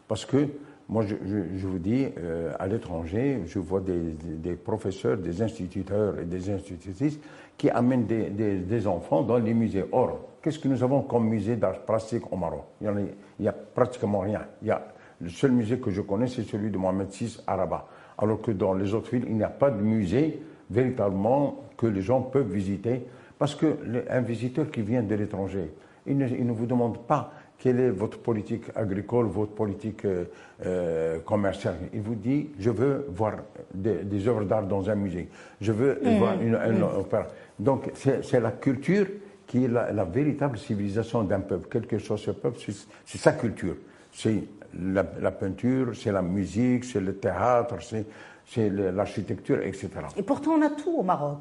Parce 0.07 0.25
que 0.25 0.47
moi, 0.87 1.03
je, 1.05 1.67
vous 1.67 1.77
dis, 1.77 2.05
euh, 2.17 2.53
à 2.57 2.67
l'étranger, 2.67 3.41
je 3.45 3.59
vois 3.59 3.81
des, 3.81 4.53
professeurs, 4.55 5.17
des 5.17 5.41
instituteurs 5.41 6.19
et 6.19 6.23
des 6.23 6.49
institutrices 6.49 7.19
qui 7.57 7.69
amènent 7.69 8.05
des, 8.05 8.87
enfants 8.87 9.23
dans 9.23 9.37
les 9.37 9.53
musées. 9.53 9.83
Or, 9.91 10.19
qu'est-ce 10.41 10.57
que 10.57 10.69
nous 10.69 10.81
avons 10.83 11.01
comme 11.01 11.27
musée 11.27 11.57
d'art 11.57 11.81
plastique 11.81 12.31
au 12.31 12.37
Maroc? 12.37 12.63
Il 12.79 12.89
n'y 13.41 13.47
a, 13.49 13.51
a, 13.51 13.53
pratiquement 13.53 14.19
rien. 14.19 14.43
Il 14.61 14.69
y 14.69 14.71
a, 14.71 14.87
le 15.19 15.27
seul 15.27 15.51
musée 15.51 15.79
que 15.79 15.91
je 15.91 15.99
connais, 15.99 16.27
c'est 16.27 16.43
celui 16.43 16.71
de 16.71 16.77
Mohamed 16.77 17.09
VI 17.09 17.41
à 17.45 17.57
Rabat. 17.57 17.89
Alors 18.17 18.41
que 18.41 18.51
dans 18.51 18.73
les 18.73 18.93
autres 18.93 19.11
villes, 19.11 19.25
il 19.27 19.35
n'y 19.35 19.43
a 19.43 19.49
pas 19.49 19.69
de 19.69 19.81
musée 19.81 20.41
véritablement 20.69 21.65
que 21.75 21.87
les 21.87 22.01
gens 22.01 22.21
peuvent 22.21 22.49
visiter 22.49 23.05
parce 23.43 23.55
qu'un 23.55 24.21
visiteur 24.21 24.71
qui 24.71 24.81
vient 24.83 25.03
de 25.03 25.15
l'étranger, 25.15 25.73
il, 26.07 26.17
ne, 26.17 26.53
vous 26.53 26.65
demande 26.65 27.05
pas 27.05 27.33
quelle 27.59 27.77
est 27.81 27.89
votre 27.89 28.17
politique 28.19 28.63
agricole, 28.73 29.25
votre 29.25 29.51
politique 29.51 30.05
euh, 30.05 30.23
euh, 30.65 31.19
commerciale. 31.19 31.75
Il 31.93 31.99
vous 31.99 32.15
dit, 32.15 32.51
je 32.57 32.69
veux 32.69 33.05
voir 33.09 33.33
des, 33.73 34.27
œuvres 34.29 34.45
d'art 34.45 34.63
dans 34.63 34.89
un 34.89 34.95
musée, 34.95 35.27
je 35.59 35.73
veux 35.73 35.99
mmh. 36.01 36.17
voir 36.19 36.41
une, 36.41 36.53
mmh. 36.53 36.83
opéra. 36.83 37.27
Donc 37.59 37.91
c'est 37.95 38.39
la 38.39 38.51
culture 38.51 39.07
qui 39.45 39.65
est 39.65 39.67
la, 39.67 40.05
véritable 40.05 40.57
civilisation 40.57 41.23
d'un 41.25 41.41
peuple. 41.41 41.67
Quelque 41.67 41.97
chose, 41.97 42.21
ce 42.21 42.31
peuple, 42.31 42.59
c'est 43.05 43.17
sa 43.17 43.33
culture. 43.33 43.75
C'est 44.13 44.41
la, 44.79 45.05
la, 45.19 45.31
peinture, 45.31 45.91
c'est 45.97 46.13
la 46.13 46.21
musique, 46.21 46.85
c'est 46.85 47.01
le 47.01 47.17
théâtre, 47.17 47.75
c'est 48.45 48.69
l'architecture, 48.69 49.59
etc. 49.63 49.89
Et 50.15 50.23
pourtant, 50.23 50.51
on 50.51 50.61
a 50.61 50.69
tout 50.69 50.95
au 50.97 51.03
Maroc. 51.03 51.39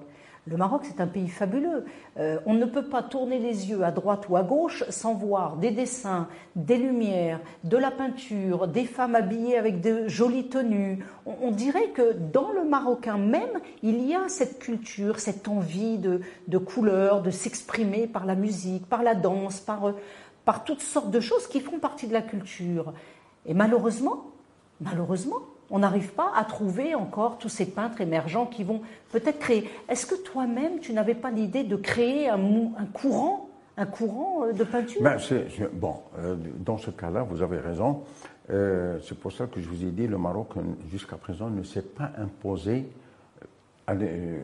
Le 0.48 0.56
Maroc, 0.56 0.82
c'est 0.84 1.00
un 1.00 1.06
pays 1.06 1.28
fabuleux. 1.28 1.84
Euh, 2.18 2.40
on 2.46 2.54
ne 2.54 2.64
peut 2.64 2.86
pas 2.86 3.04
tourner 3.04 3.38
les 3.38 3.70
yeux 3.70 3.84
à 3.84 3.92
droite 3.92 4.28
ou 4.28 4.36
à 4.36 4.42
gauche 4.42 4.82
sans 4.90 5.14
voir 5.14 5.56
des 5.56 5.70
dessins, 5.70 6.26
des 6.56 6.78
lumières, 6.78 7.38
de 7.62 7.76
la 7.76 7.92
peinture, 7.92 8.66
des 8.66 8.84
femmes 8.84 9.14
habillées 9.14 9.56
avec 9.56 9.80
de 9.80 10.08
jolies 10.08 10.48
tenues. 10.48 11.04
On, 11.26 11.52
dirait 11.52 11.90
que 11.90 12.12
dans 12.14 12.50
le 12.50 12.64
marocain 12.64 13.18
même, 13.18 13.60
il 13.84 14.04
y 14.04 14.16
a 14.16 14.28
cette 14.28 14.58
culture, 14.58 15.20
cette 15.20 15.46
envie 15.46 15.98
de, 15.98 16.20
de 16.48 16.58
de 16.58 17.30
s'exprimer 17.30 18.08
par 18.08 18.26
la 18.26 18.34
musique, 18.34 18.86
par 18.86 19.04
la 19.04 19.14
danse, 19.14 19.60
par, 19.60 19.94
par 20.44 20.64
toutes 20.64 20.80
sortes 20.80 21.12
de 21.12 21.20
choses 21.20 21.46
qui 21.46 21.60
font 21.60 21.78
partie 21.78 22.08
de 22.08 22.12
la 22.12 22.22
culture. 22.22 22.92
Et 23.46 23.54
malheureusement, 23.54 24.24
malheureusement, 24.80 25.38
on 25.72 25.78
n'arrive 25.78 26.12
pas 26.12 26.30
à 26.36 26.44
trouver 26.44 26.94
encore 26.94 27.38
tous 27.38 27.48
ces 27.48 27.66
peintres 27.66 28.00
émergents 28.02 28.46
qui 28.46 28.62
vont 28.62 28.82
peut-être 29.10 29.40
créer. 29.40 29.68
Est-ce 29.88 30.06
que 30.06 30.14
toi-même, 30.14 30.78
tu 30.78 30.92
n'avais 30.92 31.14
pas 31.14 31.30
l'idée 31.30 31.64
de 31.64 31.76
créer 31.76 32.28
un, 32.28 32.38
courant 32.92 33.48
euh, 33.78 34.52
de 34.52 34.64
peinture? 34.64 35.02
Ben, 35.02 35.16
Bon, 35.72 35.96
euh, 36.18 36.36
dans 36.58 36.76
ce 36.76 36.90
cas-là, 36.90 37.22
vous 37.22 37.42
avez 37.42 37.58
raison. 37.58 38.02
Euh, 38.50 38.98
c'est 39.02 39.18
pour 39.18 39.32
ça 39.32 39.46
que 39.46 39.60
je 39.60 39.68
vous 39.68 39.82
ai 39.82 39.90
dit, 39.90 40.06
le 40.06 40.18
Maroc, 40.18 40.50
jusqu'à 40.90 41.16
présent, 41.16 41.48
ne 41.48 41.62
s'est 41.62 41.82
pas 41.82 42.12
imposé 42.18 42.86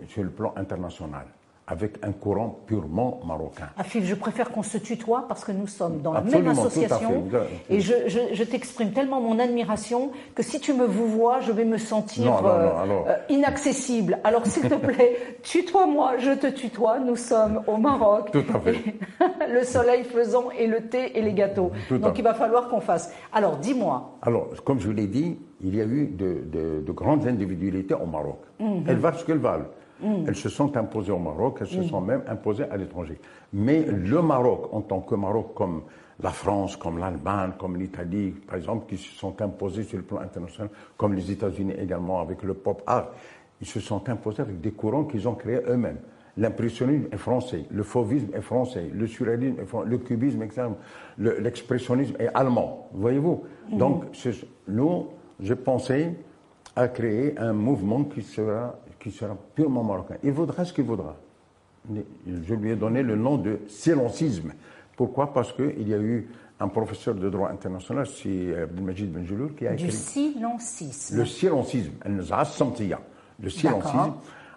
sur 0.09 0.23
le 0.25 0.31
plan 0.31 0.53
international 0.57 1.27
avec 1.69 1.97
un 2.03 2.13
courant 2.13 2.61
purement 2.67 3.21
marocain. 3.27 3.69
Afif, 3.77 4.05
je 4.05 4.15
préfère 4.15 4.51
qu'on 4.51 4.63
se 4.63 4.79
tutoie 4.79 5.27
parce 5.29 5.45
que 5.45 5.53
nous 5.53 5.67
sommes 5.67 6.01
dans 6.01 6.15
la 6.15 6.23
même 6.23 6.49
association 6.49 7.25
et 7.69 7.81
je, 7.81 8.43
t'exprime 8.43 8.93
tellement 8.93 9.21
mon 9.21 9.39
admiration 9.39 10.11
que 10.35 10.43
si 10.43 10.61
tu 10.61 10.73
me 10.73 10.87
vous 10.87 11.07
vois, 11.07 11.41
je 11.41 11.53
vais 11.53 11.67
me 11.67 11.77
sentir 11.77 12.45
euh, 12.47 12.71
euh, 13.07 13.17
inaccessible. 13.29 14.19
Alors 14.25 14.47
s'il 14.47 14.69
te 14.69 14.75
plaît, 14.75 15.39
tutoie-moi, 15.43 16.17
je 16.19 16.31
te 16.31 16.47
tutoie. 16.47 17.01
Nous 17.01 17.17
sommes 17.17 17.63
au 17.67 17.77
Maroc. 17.77 18.31
Tout 18.33 18.45
à 18.55 18.59
fait. 18.61 18.79
le 19.53 19.63
soleil 19.63 20.05
faisant 20.05 20.51
et 20.59 20.67
le 20.67 20.89
thé 20.89 21.19
et 21.19 21.23
les 21.23 21.35
gâteaux. 21.35 21.71
Donc 21.91 22.19
il 22.19 22.25
va 22.25 22.33
falloir 22.33 22.71
qu'on 22.71 22.81
fasse. 22.81 23.13
Alors 23.33 23.59
dis-moi. 23.59 24.17
Alors 24.23 24.49
comme 24.65 24.81
je 24.81 24.87
vous 24.87 24.95
l'ai 24.95 25.07
dit, 25.07 25.39
il 25.61 25.77
y 25.77 25.83
a 25.83 25.85
eu 25.85 26.07
de, 26.07 26.91
grandes 26.93 27.27
individualités 27.27 27.95
au 27.95 28.07
Maroc. 28.07 28.39
Mhm. 28.59 28.85
Elles 28.89 28.97
valent 28.97 29.19
ce 29.19 29.25
qu'elles 29.25 29.39
valent. 29.39 29.67
Mhm. 30.01 30.25
Elles 30.29 30.37
se 30.37 30.49
sont 30.49 30.77
imposées 30.77 31.13
au 31.13 31.19
Maroc, 31.19 31.59
elles 31.61 31.67
se 31.67 31.83
sont 31.83 32.01
même 32.01 32.23
imposées 32.29 32.65
à 32.71 32.77
l'étranger. 32.77 33.19
Mais 33.53 33.83
le 33.83 34.23
Maroc, 34.23 34.69
en 34.73 34.83
tant 34.83 35.01
que 35.01 35.15
Maroc, 35.15 35.55
comme 35.55 35.83
la 36.23 36.31
France, 36.31 36.77
comme 36.77 36.99
l'Allemagne, 36.99 37.53
comme 37.59 37.77
l'Italie, 37.77 38.35
par 38.47 38.57
exemple, 38.57 38.87
qui 38.89 38.97
se 38.97 39.15
sont 39.15 39.41
imposés 39.41 39.85
sur 39.85 39.99
le 39.99 40.05
plan 40.05 40.19
international, 40.19 40.71
comme 40.97 41.15
les 41.15 41.31
États-Unis 41.31 41.75
également 41.79 42.21
avec 42.21 42.43
le 42.43 42.55
pop 42.55 42.83
art, 42.87 43.11
ils 43.61 43.67
se 43.67 43.81
sont 43.81 44.09
imposés 44.09 44.43
avec 44.43 44.61
des 44.61 44.73
courants 44.73 45.05
qu'ils 45.05 45.29
ont 45.29 45.35
créés 45.35 45.61
eux-mêmes. 45.69 45.99
L'impressionnisme 46.37 47.07
est 47.11 47.17
français, 47.17 47.65
le 47.71 47.83
fauvisme 47.83 48.29
est 48.33 48.41
français, 48.41 48.91
le 48.93 49.07
surréalisme 49.09 49.61
est 49.61 49.65
français, 49.65 49.89
le 49.89 49.99
cubisme, 49.99 50.47
l'expressionnisme 51.19 52.15
est 52.21 52.31
allemand. 52.33 52.89
Voyez-vous 52.95 53.43
mhm. 53.71 53.79
Donc, 53.79 54.05
nous, 54.69 55.09
j'ai 55.41 55.57
pensé 55.57 56.15
à 56.77 56.87
créer 56.87 57.37
un 57.39 57.53
mouvement 57.53 58.05
qui 58.05 58.23
sera, 58.23 58.79
qui 58.99 59.11
sera 59.11 59.37
purement 59.55 59.85
marocain. 59.85 60.17
Il 60.23 60.33
vaudra 60.33 60.65
ce 60.65 60.73
qu'il 60.73 60.85
vaudra. 60.85 61.17
Je 62.27 62.55
lui 62.55 62.71
ai 62.71 62.77
donné 62.77 63.03
le 63.03 63.17
nom 63.17 63.37
de 63.39 63.61
silencisme. 63.69 64.53
Pourquoi? 64.97 65.33
Parce 65.33 65.53
qu'il 65.53 65.89
y 65.89 65.95
a 65.95 65.99
eu 65.99 66.29
un 66.61 66.69
professeur 66.69 67.15
de 67.15 67.31
droit 67.31 67.51
international, 67.51 68.07
c'est 68.07 68.63
Abdelmajid 68.63 69.13
Benjeloul, 69.13 69.55
qui 69.55 69.67
a 69.67 69.75
écrit. 69.75 69.87
Du 69.87 69.93
silencisme. 69.93 71.17
Le 71.17 71.25
silencisme. 71.25 71.93
Le 72.05 73.51
silencisme. 73.51 74.15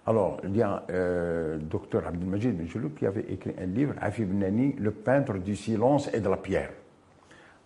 Alors, 0.08 0.38
il 0.44 0.56
y 0.56 0.64
a 0.64 0.84
euh, 0.90 1.60
docteur 1.60 2.08
Abdelmajid 2.08 2.58
Benjelou 2.58 2.90
qui 2.90 3.06
avait 3.06 3.26
écrit 3.30 3.54
un 3.62 3.68
livre, 3.68 3.94
Afib 4.02 4.34
Nani, 4.34 4.76
Le 4.80 4.92
peintre 4.92 5.38
du 5.38 5.56
silence 5.56 6.10
et 6.12 6.20
de 6.20 6.28
la 6.28 6.38
pierre. 6.38 6.72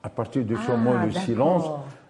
À 0.03 0.09
partir 0.09 0.43
de 0.43 0.55
ce 0.55 0.71
ah, 0.71 0.77
mot, 0.77 0.93
le 0.97 1.11
silence, 1.11 1.63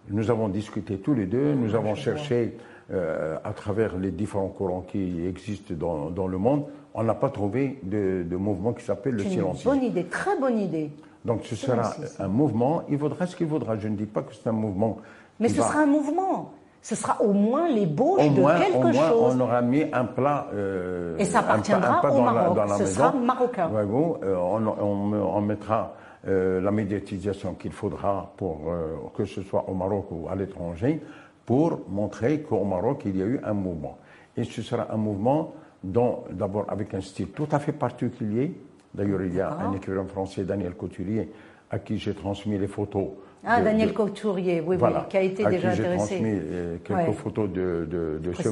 nous 0.09 0.29
avons 0.31 0.49
discuté 0.49 0.97
tous 0.97 1.13
les 1.13 1.27
deux, 1.27 1.53
nous 1.53 1.75
ah, 1.75 1.77
avons 1.77 1.95
cherché 1.95 2.57
euh, 2.91 3.37
à 3.43 3.53
travers 3.53 3.97
les 3.97 4.11
différents 4.11 4.47
courants 4.47 4.81
qui 4.87 5.25
existent 5.25 5.73
dans, 5.73 6.09
dans 6.09 6.27
le 6.27 6.37
monde, 6.37 6.65
on 6.93 7.03
n'a 7.03 7.15
pas 7.15 7.29
trouvé 7.29 7.79
de, 7.83 8.23
de 8.23 8.35
mouvement 8.35 8.73
qui 8.73 8.83
s'appelle 8.83 9.15
le 9.15 9.23
silence. 9.23 9.63
Bonne 9.63 9.83
idée, 9.83 10.05
très 10.05 10.37
bonne 10.39 10.59
idée. 10.59 10.91
Donc 11.25 11.43
ce 11.43 11.55
sera 11.55 11.93
un 12.19 12.27
mouvement, 12.27 12.83
il 12.89 12.97
vaudra 12.97 13.25
ce 13.25 13.35
qu'il 13.35 13.47
vaudra. 13.47 13.77
Je 13.77 13.87
ne 13.87 13.95
dis 13.95 14.05
pas 14.05 14.21
que 14.21 14.33
c'est 14.33 14.47
un 14.47 14.53
mouvement. 14.53 14.97
Mais 15.39 15.49
ce 15.49 15.55
sera 15.55 15.79
un 15.79 15.87
mouvement 15.87 16.51
ce 16.85 16.93
sera 16.93 17.19
au 17.19 17.33
moins 17.33 17.67
l'ébauche 17.67 18.21
de 18.21 18.59
quelque 18.59 18.77
au 18.77 18.81
moins, 18.81 19.09
chose. 19.09 19.35
On 19.35 19.39
aura 19.39 19.59
mis 19.63 19.85
un 19.91 20.05
plat. 20.05 20.45
Euh, 20.53 21.17
et 21.17 21.25
ça 21.25 21.39
appartiendra 21.39 21.99
au 22.13 22.21
Maroc. 22.21 22.59
ce 22.77 22.85
sera 22.85 23.11
marocain. 23.11 23.71
Euh, 23.73 24.35
on, 24.37 25.41
mettra 25.41 25.95
euh, 26.27 26.61
la 26.61 26.69
médiatisation 26.69 27.55
qu'il 27.55 27.71
faudra 27.71 28.31
pour 28.37 28.71
que 29.17 29.25
ce 29.25 29.41
soit 29.41 29.67
au 29.67 29.73
Maroc 29.73 30.05
ou 30.11 30.27
à 30.29 30.35
l'étranger 30.35 31.01
pour 31.45 31.81
montrer 31.89 32.41
qu'au 32.41 32.63
Maroc 32.63 33.03
il 33.05 33.17
y 33.17 33.21
a 33.21 33.25
eu 33.25 33.39
un 33.43 33.53
mouvement. 33.53 33.97
Et 34.37 34.43
ce 34.43 34.61
sera 34.61 34.93
un 34.93 34.97
mouvement 34.97 35.53
dont 35.83 36.23
d'abord 36.31 36.65
avec 36.67 36.93
un 36.93 37.01
style 37.01 37.29
tout 37.29 37.47
à 37.51 37.59
fait 37.59 37.71
particulier. 37.71 38.53
D'ailleurs, 38.93 39.21
il 39.23 39.35
y 39.35 39.41
a 39.41 39.51
un 39.51 39.73
écrivain 39.73 40.05
français, 40.05 40.43
Daniel 40.43 40.73
Couturier, 40.73 41.29
à 41.69 41.79
qui 41.79 41.97
j'ai 41.97 42.13
transmis 42.13 42.57
les 42.57 42.67
photos 42.67 43.09
ah, 43.47 43.61
Daniel 43.61 43.93
Couturier, 43.93 44.59
oui, 44.65 44.75
oui, 44.81 44.89
qui 45.07 45.17
a 45.17 45.21
été 45.21 45.45
déjà 45.45 45.69
intéressé. 45.69 45.83
J'ai 45.83 45.97
transmis 45.97 46.31
euh, 46.33 46.77
quelques 46.83 47.11
photos 47.11 47.47
de, 47.47 47.87
de, 47.87 48.19
de, 48.23 48.33
ce, 48.33 48.49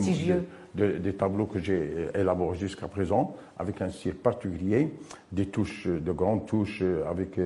des 0.76 1.14
tableaux 1.14 1.46
que 1.46 1.60
j'ai 1.60 1.80
euh, 1.80 2.22
élaborés 2.22 2.58
jusqu'à 2.58 2.88
présent, 2.88 3.36
avec 3.58 3.82
un 3.82 3.90
style 3.90 4.16
particulier, 4.16 4.94
des 5.32 5.48
touches, 5.48 5.88
de 5.88 6.12
grandes 6.12 6.46
touches 6.46 6.82
euh, 6.84 7.10
avec 7.10 7.40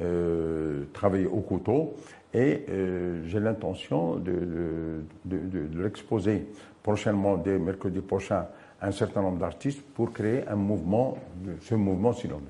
euh, 0.00 0.84
travaillé 0.92 1.26
au 1.26 1.40
couteau. 1.40 1.94
Et 2.34 2.66
j'ai 3.24 3.40
l'intention 3.40 4.16
de, 4.16 5.02
de 5.24 5.82
l'exposer 5.82 6.46
prochainement, 6.82 7.36
dès 7.36 7.58
mercredi 7.58 8.00
prochain, 8.00 8.46
à 8.80 8.88
un 8.88 8.92
certain 8.92 9.22
nombre 9.22 9.38
d'artistes 9.38 9.82
pour 9.94 10.12
créer 10.12 10.46
un 10.46 10.56
mouvement, 10.56 11.16
ce 11.60 11.74
mouvement 11.74 12.12
silence 12.12 12.42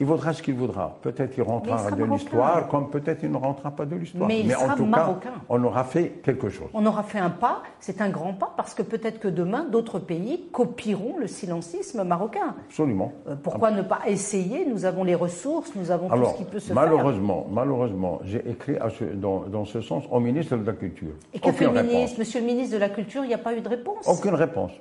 il 0.00 0.06
vaudra 0.06 0.32
ce 0.32 0.42
qu'il 0.42 0.54
voudra. 0.54 0.96
Peut-être 1.02 1.36
il 1.36 1.42
rentrera 1.42 1.90
de 1.90 2.04
l'histoire, 2.04 2.68
comme 2.68 2.88
peut-être 2.88 3.22
il 3.22 3.30
ne 3.30 3.36
rentrera 3.36 3.70
pas 3.70 3.84
de 3.84 3.96
l'histoire. 3.96 4.26
Mais, 4.26 4.40
il 4.40 4.56
en 4.56 4.74
tout 4.74 4.86
marocain. 4.86 5.28
cas, 5.28 5.36
on 5.50 5.62
aura 5.62 5.84
fait 5.84 6.20
quelque 6.24 6.48
chose. 6.48 6.68
On 6.72 6.86
aura 6.86 7.02
fait 7.02 7.18
un 7.18 7.28
pas, 7.28 7.62
c'est 7.80 8.00
un 8.00 8.08
grand 8.08 8.32
pas, 8.32 8.54
parce 8.56 8.72
que 8.72 8.82
peut-être 8.82 9.20
que 9.20 9.28
demain, 9.28 9.66
d'autres 9.70 9.98
pays 9.98 10.48
copieront 10.52 11.18
le 11.18 11.26
silencisme 11.26 12.02
marocain. 12.02 12.54
Absolument. 12.66 13.12
Euh, 13.28 13.36
pourquoi 13.42 13.70
ne 13.70 13.82
pas 13.82 14.00
essayer? 14.06 14.64
Nous 14.64 14.86
avons 14.86 15.04
les 15.04 15.14
ressources, 15.14 15.74
nous 15.74 15.90
avons 15.90 16.08
tout 16.08 16.24
ce 16.24 16.36
qui 16.38 16.44
peut 16.44 16.60
se 16.60 16.72
malheureusement, 16.72 17.42
faire. 17.42 17.52
Malheureusement, 17.52 18.20
j'ai 18.24 18.42
écrit 18.48 18.76
dans, 19.16 19.64
ce 19.66 19.82
sens 19.82 20.04
au 20.10 20.18
ministre 20.18 20.56
de 20.56 20.66
la 20.66 20.72
Culture. 20.72 21.12
Et 21.34 21.40
que 21.40 21.52
fait 21.52 21.70
le 21.70 21.82
ministre 21.82 22.18
Monsieur 22.18 22.40
le 22.40 22.46
ministre 22.46 22.74
de 22.74 22.80
la 22.80 22.88
Culture, 22.88 23.22
il 23.24 23.28
n'y 23.28 23.34
a 23.34 23.38
pas 23.38 23.54
eu 23.54 23.60
de 23.60 23.68
réponse 23.68 24.08
Aucune 24.08 24.34
réponse. 24.34 24.72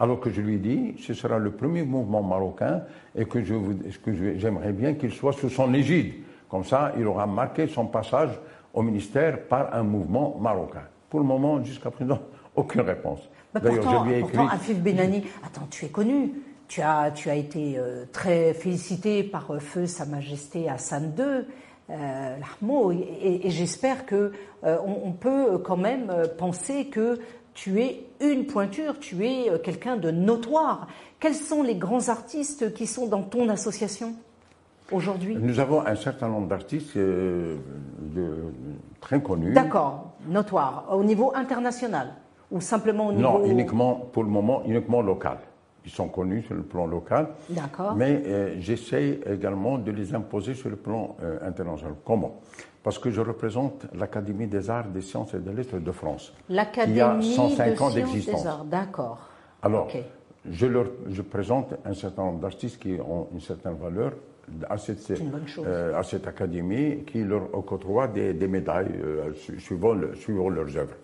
Alors 0.00 0.18
que 0.18 0.30
je 0.30 0.40
lui 0.40 0.54
ai 0.54 0.58
dit, 0.58 0.94
ce 0.98 1.12
sera 1.12 1.38
le 1.38 1.50
premier 1.50 1.82
mouvement 1.82 2.22
marocain 2.22 2.82
et 3.14 3.26
que 3.26 3.44
j'aimerais 3.44 4.72
bien 4.72 4.94
qu'il 4.94 5.12
soit 5.12 5.34
sous 5.34 5.50
son 5.50 5.74
égide. 5.74 6.14
Comme 6.48 6.64
ça, 6.64 6.92
il 6.98 7.06
aura 7.06 7.26
marqué 7.26 7.68
son 7.68 7.86
passage 7.86 8.30
au 8.72 8.82
ministère 8.82 9.42
par 9.46 9.74
un 9.74 9.82
mouvement 9.82 10.38
marocain. 10.40 10.84
Pour 11.10 11.20
le 11.20 11.26
moment, 11.26 11.62
jusqu'à 11.62 11.90
présent, 11.90 12.18
aucune 12.56 12.80
réponse. 12.80 13.20
D'ailleurs, 13.54 14.04
je 14.04 14.08
lui 14.08 14.14
ai 14.14 14.18
écrit. 14.20 14.36
Pourtant, 14.36 14.48
Afif 14.48 14.78
Benani, 14.78 15.24
attends, 15.44 15.66
tu 15.70 15.84
es 15.84 15.88
connu. 15.88 16.32
Tu 16.66 16.80
as, 16.80 17.10
tu 17.10 17.28
as 17.28 17.34
été 17.34 17.78
euh, 17.78 18.04
très 18.12 18.54
félicité 18.54 19.24
par 19.24 19.50
euh, 19.50 19.58
Feu 19.58 19.86
Sa 19.86 20.06
Majesté 20.06 20.68
Hassan 20.68 21.12
II. 21.18 21.44
Euh, 21.90 22.36
et, 23.22 23.48
et 23.48 23.50
j'espère 23.50 24.06
que 24.06 24.32
euh, 24.64 24.76
on, 24.86 25.08
on, 25.08 25.12
peut 25.12 25.58
quand 25.58 25.76
même 25.76 26.12
penser 26.38 26.86
que 26.86 27.18
tu 27.54 27.80
es 27.80 28.06
une 28.20 28.46
pointure, 28.46 28.98
tu 28.98 29.24
es 29.26 29.50
euh, 29.50 29.58
quelqu'un 29.58 29.96
de 29.96 30.10
notoire. 30.10 30.86
Quels 31.18 31.34
sont 31.34 31.62
les 31.62 31.74
grands 31.74 32.08
artistes 32.08 32.72
qui 32.74 32.86
sont 32.86 33.06
dans 33.06 33.22
ton 33.22 33.48
association 33.48 34.14
aujourd'hui? 34.90 35.36
Nous 35.36 35.60
avons 35.60 35.84
un 35.86 35.96
certain 35.96 36.28
nombre 36.28 36.48
d'artistes 36.48 36.96
euh, 36.96 37.56
très 39.00 39.22
connus. 39.22 39.52
D'accord, 39.52 40.12
notoires, 40.28 40.86
au 40.90 41.04
niveau 41.04 41.32
international 41.34 42.14
ou 42.50 42.60
simplement 42.60 43.08
au 43.08 43.12
niveau... 43.12 43.38
Non, 43.38 43.44
uniquement, 43.44 43.94
pour 44.12 44.24
le 44.24 44.30
moment, 44.30 44.62
uniquement 44.66 45.02
local. 45.02 45.38
Ils 45.84 45.90
sont 45.90 46.08
connus 46.08 46.42
sur 46.42 46.54
le 46.54 46.62
plan 46.62 46.86
local. 46.86 47.28
D'accord. 47.48 47.94
Mais 47.94 48.22
euh, 48.26 48.54
j'essaie 48.58 49.20
également 49.30 49.78
de 49.78 49.90
les 49.90 50.14
imposer 50.14 50.54
sur 50.54 50.68
le 50.68 50.76
plan 50.76 51.16
international. 51.42 51.94
Comment? 52.04 52.40
Parce 52.82 52.98
que 52.98 53.10
je 53.10 53.20
représente 53.20 53.86
l'Académie 53.94 54.46
des 54.46 54.70
arts, 54.70 54.88
des 54.88 55.02
sciences 55.02 55.34
et 55.34 55.38
des 55.38 55.52
lettres 55.52 55.78
de 55.78 55.92
France. 55.92 56.32
L'Académie 56.48 56.94
des 56.94 57.00
a 57.00 57.20
105 57.22 57.80
ans 57.80 57.90
d'existence. 57.90 58.46
D'accord. 58.66 59.18
Alors, 59.62 59.88
je, 60.48 60.66
leur, 60.66 60.86
je 61.08 61.22
présente 61.22 61.74
un 61.84 61.94
certain 61.94 62.24
nombre 62.24 62.40
d'artistes 62.40 62.80
qui 62.80 62.98
ont 63.00 63.28
une 63.32 63.40
certaine 63.40 63.74
valeur 63.74 64.12
à 64.68 64.78
cette, 64.78 65.12
euh, 65.58 65.98
à 65.98 66.02
cette 66.02 66.26
académie 66.26 67.04
qui 67.04 67.22
leur 67.22 67.54
octroie 67.54 68.08
des, 68.08 68.32
des 68.32 68.48
médailles 68.48 68.98
euh, 69.04 69.32
suivant, 69.58 69.92
leurs 69.92 70.76
œuvres. 70.76 70.96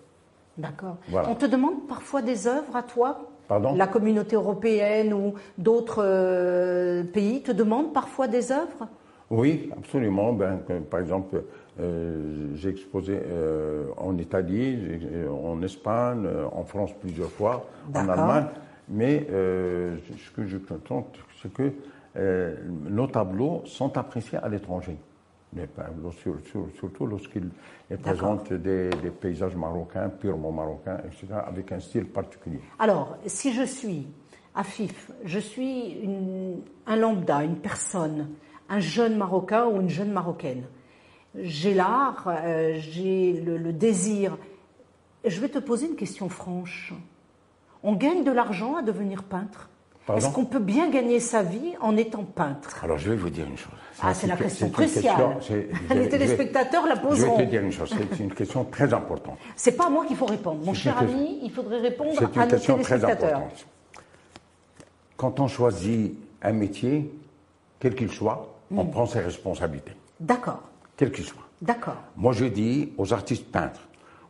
D'accord. 0.57 0.97
On 1.13 1.35
te 1.35 1.45
demande 1.45 1.87
parfois 1.87 2.21
des 2.21 2.47
œuvres 2.47 2.75
à 2.75 2.83
toi? 2.83 3.19
Pardon? 3.47 3.75
La 3.75 3.87
communauté 3.87 4.35
européenne 4.35 5.13
ou 5.13 5.35
d'autres 5.57 6.03
euh, 6.03 7.03
pays 7.03 7.41
te 7.41 7.51
demandent 7.51 7.93
parfois 7.93 8.27
des 8.27 8.51
œuvres? 8.51 8.87
Oui, 9.29 9.69
absolument. 9.77 10.33
Ben, 10.33 10.59
par 10.89 10.99
exemple, 10.99 11.43
euh, 11.79 12.55
j'ai 12.55 12.69
exposé 12.69 13.19
euh, 13.23 13.85
en 13.97 14.17
Italie, 14.17 14.99
euh, 15.11 15.29
en 15.29 15.61
Espagne, 15.61 16.27
en 16.51 16.63
France 16.63 16.91
plusieurs 16.99 17.29
fois, 17.29 17.69
en 17.93 18.09
Allemagne. 18.09 18.47
Mais 18.89 19.27
ce 19.29 20.31
que 20.33 20.45
je 20.45 20.57
contente, 20.57 21.17
c'est 21.41 21.51
que 21.51 21.73
nos 22.89 23.07
tableaux 23.07 23.61
sont 23.65 23.97
appréciés 23.97 24.37
à 24.37 24.47
l'étranger. 24.47 24.97
Surtout 26.75 27.05
lorsqu'ils 27.05 27.49
présentent 28.01 28.53
des, 28.53 28.89
paysages 29.19 29.57
marocains, 29.57 30.07
purement 30.09 30.53
marocains, 30.53 30.99
etc., 31.05 31.39
avec 31.45 31.71
un 31.73 31.81
style 31.81 32.05
particulier. 32.05 32.61
Alors, 32.79 33.17
si 33.25 33.53
je 33.53 33.63
suis 33.63 34.07
Afif, 34.55 35.11
je 35.25 35.39
suis 35.39 35.97
un 36.87 36.95
lambda, 36.95 37.43
une 37.43 37.57
personne, 37.57 38.29
un 38.69 38.79
jeune 38.79 39.17
Marocain 39.17 39.67
ou 39.67 39.81
une 39.81 39.89
jeune 39.89 40.11
Marocaine 40.11 40.63
j'ai 41.35 41.73
l'art, 41.73 42.25
euh, 42.27 42.77
j'ai 42.79 43.33
le, 43.33 43.73
désir. 43.73 44.37
Je 45.25 45.39
vais 45.39 45.49
te 45.49 45.59
poser 45.59 45.87
une 45.87 45.95
question 45.95 46.29
franche. 46.29 46.93
On 47.83 47.93
gagne 47.93 48.23
de 48.23 48.31
l'argent 48.31 48.75
à 48.75 48.81
devenir 48.81 49.23
peintre 49.23 49.69
Est-ce 50.15 50.29
qu'on 50.29 50.45
peut 50.45 50.59
bien 50.59 50.89
gagner 50.89 51.19
sa 51.19 51.43
vie 51.43 51.73
en 51.79 51.95
étant 51.95 52.23
peintre? 52.23 52.83
Alors 52.83 52.97
je 52.97 53.09
vais 53.09 53.15
vous 53.15 53.29
dire 53.29 53.45
une 53.45 53.57
chose. 53.57 53.73
Ah, 54.01 54.13
c'est 54.13 54.27
la 54.27 54.35
question 54.35 54.69
cruciale. 54.69 55.37
Les 55.89 56.09
téléspectateurs 56.09 56.87
la 56.87 56.97
poseront. 56.97 57.35
Je 57.35 57.39
vais 57.39 57.45
te 57.45 57.51
dire 57.51 57.61
une 57.61 57.71
chose, 57.71 57.93
c'est 58.11 58.23
une 58.23 58.33
question 58.33 58.63
très 58.65 58.93
importante. 58.93 59.37
C'est 59.55 59.73
pas 59.73 59.87
à 59.87 59.89
moi 59.89 60.05
qu'il 60.05 60.15
faut 60.17 60.25
répondre. 60.25 60.63
Mon 60.63 60.73
cher 60.73 60.97
ami, 60.97 61.39
il 61.43 61.51
faudrait 61.51 61.79
répondre 61.79 62.11
à 62.17 62.21
nos 62.21 62.27
téléspectateurs. 62.27 62.59
C'est 62.59 62.71
une 62.71 62.77
question 62.77 62.97
très 62.97 63.05
importante. 63.05 63.67
Quand 65.17 65.39
on 65.39 65.47
choisit 65.47 66.15
un 66.41 66.51
métier, 66.53 67.11
quel 67.79 67.95
qu'il 67.95 68.11
soit, 68.11 68.55
on 68.71 68.83
hmm. 68.83 68.91
prend 68.91 69.05
ses 69.05 69.19
responsabilités. 69.19 69.93
D'accord 70.19 70.61
quel 70.97 71.11
qu'il 71.11 71.23
soit. 71.23 71.43
D'accord. 71.61 71.95
Moi, 72.17 72.33
je 72.33 72.45
dis 72.45 72.91
aux 72.97 73.13
artistes 73.13 73.49
peintres, 73.51 73.81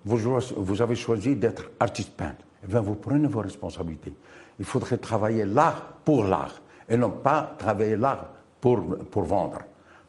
vous, 0.06 0.82
avez 0.82 0.96
choisi 0.96 1.36
d'être 1.36 1.72
artiste 1.80 2.12
peintre. 2.12 2.46
Eh 2.64 2.68
bien, 2.68 2.82
vous 2.82 2.96
prenez 2.96 3.28
vos 3.28 3.42
responsabilités. 3.42 4.14
Il 4.60 4.66
faudrait 4.66 4.98
travailler 4.98 5.46
l'art 5.46 5.82
pour 6.06 6.24
l'art 6.24 6.62
et 6.88 6.96
non 6.96 7.10
pas 7.10 7.56
travailler 7.58 7.98
l'art 7.98 8.28
pour, 8.62 8.98
pour 9.12 9.24
vendre. 9.24 9.60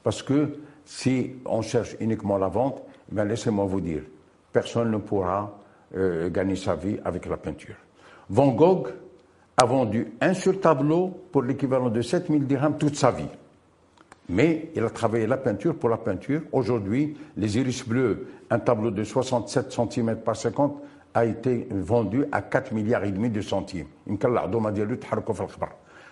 Parce 0.02 0.22
que 0.22 0.58
si 0.84 1.34
on 1.44 1.62
cherche 1.62 1.96
uniquement 2.00 2.38
la 2.38 2.48
vente, 2.48 2.82
eh 3.16 3.24
laissez-moi 3.24 3.64
vous 3.64 3.80
dire, 3.80 4.02
personne 4.52 4.90
ne 4.90 4.98
pourra 4.98 5.58
euh, 5.96 6.30
gagner 6.30 6.56
sa 6.56 6.74
vie 6.74 6.98
avec 7.04 7.26
la 7.26 7.36
peinture. 7.36 7.76
Van 8.30 8.48
Gogh 8.48 8.88
a 9.56 9.64
vendu 9.64 10.12
un 10.20 10.34
seul 10.34 10.58
tableau 10.58 11.08
pour 11.32 11.42
l'équivalent 11.42 11.88
de 11.88 12.00
7000 12.00 12.46
dirhams 12.46 12.78
toute 12.78 12.96
sa 12.96 13.10
vie. 13.10 13.28
Mais 14.28 14.70
il 14.74 14.84
a 14.84 14.90
travaillé 14.90 15.26
la 15.26 15.38
peinture 15.38 15.74
pour 15.74 15.88
la 15.88 15.96
peinture. 15.96 16.42
Aujourd'hui, 16.52 17.16
les 17.36 17.58
iris 17.58 17.86
bleus, 17.86 18.28
un 18.50 18.58
tableau 18.58 18.90
de 18.90 19.02
67 19.02 19.72
cm 19.72 20.16
par 20.16 20.36
50, 20.36 20.82
a 21.14 21.24
été 21.24 21.66
vendu 21.70 22.24
à 22.30 22.42
4 22.42 22.72
milliards 22.72 23.04
et 23.04 23.10
demi 23.10 23.30
de 23.30 23.40
centimes. 23.40 23.86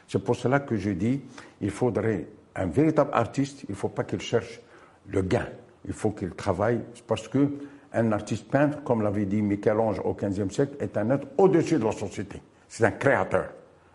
C'est 0.08 0.25
pour 0.25 0.37
cela 0.37 0.61
que 0.61 0.76
je 0.76 0.90
dis, 0.90 1.20
il 1.61 1.70
faudrait 1.70 2.26
un 2.54 2.66
véritable 2.66 3.11
artiste, 3.12 3.64
il 3.64 3.73
ne 3.73 3.76
faut 3.76 3.88
pas 3.88 4.04
qu'il 4.04 4.20
cherche 4.20 4.61
le 5.08 5.23
gain. 5.23 5.46
Il 5.85 5.92
faut 5.92 6.11
qu'il 6.11 6.30
travaille 6.30 6.80
parce 7.06 7.28
que 7.28 7.50
un 7.92 8.12
artiste 8.12 8.50
peintre, 8.50 8.82
comme 8.82 9.02
l'avait 9.02 9.26
dit 9.26 9.42
Michel-Ange 9.42 10.00
au 10.04 10.14
XVe 10.14 10.50
siècle, 10.50 10.76
est 10.80 10.96
un 10.96 11.11
être 11.11 11.28
au-dessus 11.38 11.78
de 11.78 11.85
la 11.85 11.92
société. 11.92 12.42
C'est 12.68 12.85
un 12.85 12.90
créateur 12.90 13.50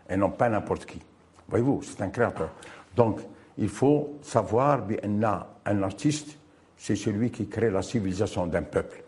et 0.08 0.16
non 0.16 0.30
pas 0.30 0.48
n'importe 0.48 0.86
qui. 0.86 1.00
Voyez-vous, 1.48 1.82
c'est 1.82 2.00
un 2.02 2.08
créateur. 2.08 2.50
Donc, 2.96 3.20
il 3.58 3.68
faut 3.68 4.18
savoir 4.22 4.86
qu'un 4.86 5.82
artiste, 5.82 6.38
c'est 6.76 6.96
celui 6.96 7.30
qui 7.30 7.46
crée 7.46 7.70
la 7.70 7.82
civilisation 7.82 8.46
d'un 8.46 8.62
peuple, 8.62 9.04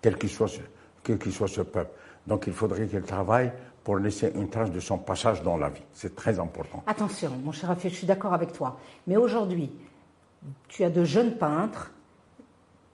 quel 0.00 0.16
qu'il 0.16 0.30
soit, 0.30 0.48
ce 0.48 1.60
peuple. 1.62 1.90
Donc 2.26 2.46
il 2.46 2.52
faudrait 2.52 2.86
qu'il 2.86 3.02
travaille 3.02 3.52
pour 3.82 3.96
laisser 3.98 4.32
une 4.34 4.48
trace 4.48 4.70
de 4.70 4.80
son 4.80 4.98
passage 4.98 5.42
dans 5.42 5.56
la 5.56 5.70
vie. 5.70 5.82
C'est 5.92 6.14
très 6.14 6.38
important. 6.38 6.82
Attention, 6.86 7.30
mon 7.42 7.52
cher 7.52 7.70
Afif, 7.70 7.92
je 7.92 7.98
suis 7.98 8.06
d'accord 8.06 8.34
avec 8.34 8.52
toi. 8.52 8.78
Mais 9.06 9.16
aujourd'hui, 9.16 9.70
tu 10.68 10.84
as 10.84 10.90
de 10.90 11.04
jeunes 11.04 11.36
peintres 11.36 11.92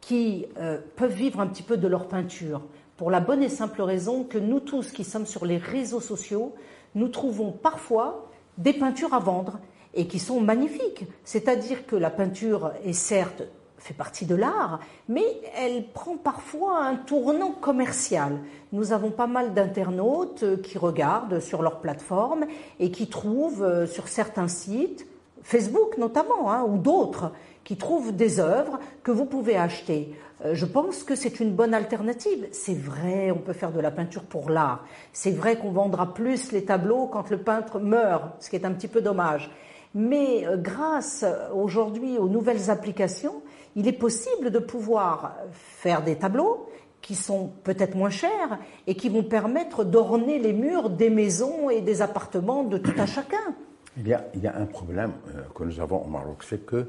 qui 0.00 0.46
euh, 0.58 0.78
peuvent 0.96 1.12
vivre 1.12 1.40
un 1.40 1.46
petit 1.46 1.62
peu 1.62 1.76
de 1.76 1.88
leur 1.88 2.08
peinture, 2.08 2.62
pour 2.96 3.10
la 3.10 3.20
bonne 3.20 3.42
et 3.42 3.48
simple 3.48 3.82
raison 3.82 4.24
que 4.24 4.38
nous 4.38 4.60
tous 4.60 4.92
qui 4.92 5.02
sommes 5.02 5.26
sur 5.26 5.46
les 5.46 5.56
réseaux 5.56 6.00
sociaux, 6.00 6.54
nous 6.94 7.08
trouvons 7.08 7.50
parfois 7.50 8.30
des 8.56 8.72
peintures 8.72 9.14
à 9.14 9.18
vendre 9.18 9.58
et 9.94 10.06
qui 10.06 10.18
sont 10.18 10.40
magnifiques. 10.40 11.06
C'est-à-dire 11.24 11.86
que 11.86 11.96
la 11.96 12.10
peinture 12.10 12.72
est 12.84 12.92
certes 12.92 13.42
fait 13.84 13.94
partie 13.94 14.24
de 14.24 14.34
l'art, 14.34 14.80
mais 15.08 15.24
elle 15.54 15.84
prend 15.92 16.16
parfois 16.16 16.84
un 16.84 16.96
tournant 16.96 17.50
commercial. 17.50 18.38
Nous 18.72 18.92
avons 18.92 19.10
pas 19.10 19.26
mal 19.26 19.52
d'internautes 19.52 20.42
euh, 20.42 20.56
qui 20.56 20.78
regardent 20.78 21.38
sur 21.38 21.60
leur 21.60 21.80
plateforme 21.80 22.46
et 22.80 22.90
qui 22.90 23.08
trouvent 23.08 23.62
euh, 23.62 23.86
sur 23.86 24.08
certains 24.08 24.48
sites, 24.48 25.06
Facebook 25.42 25.98
notamment, 25.98 26.50
hein, 26.50 26.64
ou 26.66 26.78
d'autres, 26.78 27.32
qui 27.62 27.76
trouvent 27.76 28.16
des 28.16 28.40
œuvres 28.40 28.78
que 29.02 29.10
vous 29.10 29.26
pouvez 29.26 29.58
acheter. 29.58 30.14
Euh, 30.46 30.54
je 30.54 30.64
pense 30.64 31.04
que 31.04 31.14
c'est 31.14 31.38
une 31.38 31.52
bonne 31.52 31.74
alternative. 31.74 32.48
C'est 32.52 32.78
vrai, 32.78 33.30
on 33.32 33.38
peut 33.38 33.52
faire 33.52 33.70
de 33.70 33.80
la 33.80 33.90
peinture 33.90 34.22
pour 34.22 34.48
l'art. 34.48 34.86
C'est 35.12 35.32
vrai 35.32 35.56
qu'on 35.56 35.72
vendra 35.72 36.14
plus 36.14 36.52
les 36.52 36.64
tableaux 36.64 37.06
quand 37.06 37.28
le 37.28 37.38
peintre 37.38 37.78
meurt, 37.80 38.42
ce 38.42 38.48
qui 38.48 38.56
est 38.56 38.64
un 38.64 38.72
petit 38.72 38.88
peu 38.88 39.02
dommage. 39.02 39.50
Mais 39.94 40.46
euh, 40.46 40.56
grâce 40.56 41.24
aujourd'hui 41.54 42.18
aux 42.18 42.28
nouvelles 42.28 42.70
applications, 42.70 43.42
il 43.76 43.86
est 43.86 43.92
possible 43.92 44.50
de 44.50 44.58
pouvoir 44.58 45.36
faire 45.52 46.02
des 46.02 46.16
tableaux 46.16 46.68
qui 47.00 47.14
sont 47.14 47.52
peut-être 47.64 47.94
moins 47.96 48.10
chers 48.10 48.58
et 48.86 48.94
qui 48.94 49.08
vont 49.08 49.22
permettre 49.22 49.84
d'orner 49.84 50.38
les 50.38 50.52
murs 50.52 50.90
des 50.90 51.10
maisons 51.10 51.70
et 51.70 51.80
des 51.80 52.02
appartements 52.02 52.64
de 52.64 52.78
tout 52.78 52.94
un 52.98 53.06
chacun. 53.06 53.54
Il 53.96 54.08
y 54.08 54.14
a, 54.14 54.24
il 54.34 54.40
y 54.42 54.46
a 54.46 54.56
un 54.56 54.66
problème 54.66 55.12
euh, 55.28 55.42
que 55.54 55.62
nous 55.64 55.80
avons 55.80 56.02
au 56.02 56.08
Maroc, 56.08 56.42
c'est 56.42 56.66
que 56.66 56.86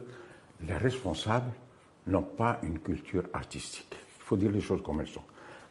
les 0.66 0.78
responsables 0.78 1.52
n'ont 2.08 2.24
pas 2.24 2.60
une 2.64 2.80
culture 2.80 3.24
artistique. 3.34 3.96
Il 4.20 4.24
faut 4.24 4.38
dire 4.38 4.52
les 4.52 4.62
choses 4.62 4.82
comme 4.82 5.02
elles 5.02 5.08
sont. 5.08 5.22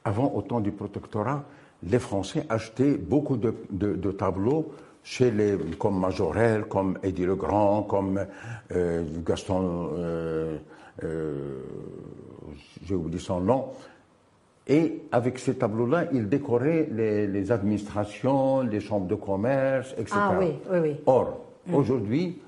Avant, 0.05 0.31
au 0.35 0.43
temps 0.43 0.61
du 0.61 0.71
protectorat, 0.71 1.45
les 1.83 1.99
Français 1.99 2.47
achetaient 2.49 2.97
beaucoup 2.97 3.37
de 3.37 4.11
tableaux 4.13 4.73
chez 5.05 5.31
les, 5.31 5.57
comme 5.79 6.01
Majorel, 6.01 6.65
comme 6.65 6.99
Eddie 7.03 7.27
Legrand, 7.27 7.83
comme 7.83 8.27
euh, 8.75 9.05
Gaston, 9.25 9.91
euh, 9.99 10.57
euh, 11.05 11.61
j'ai 12.83 12.95
oublié 12.95 13.21
son 13.21 13.41
nom. 13.41 13.67
Et 14.67 15.03
avec 15.13 15.39
ces 15.39 15.57
tableaux-là, 15.57 16.07
il 16.13 16.27
décorait 16.31 16.89
les, 16.91 17.53
administrations, 17.53 18.63
les 18.63 18.81
chambres 18.81 19.07
de 19.07 19.15
commerce, 19.15 19.93
etc. 19.99 20.17
Ah 20.19 20.37
oui, 20.41 20.55
oui, 20.73 20.79
oui. 20.81 20.97
Or, 21.07 21.45
mm. 21.67 21.75
aujourd'hui, 21.75 22.41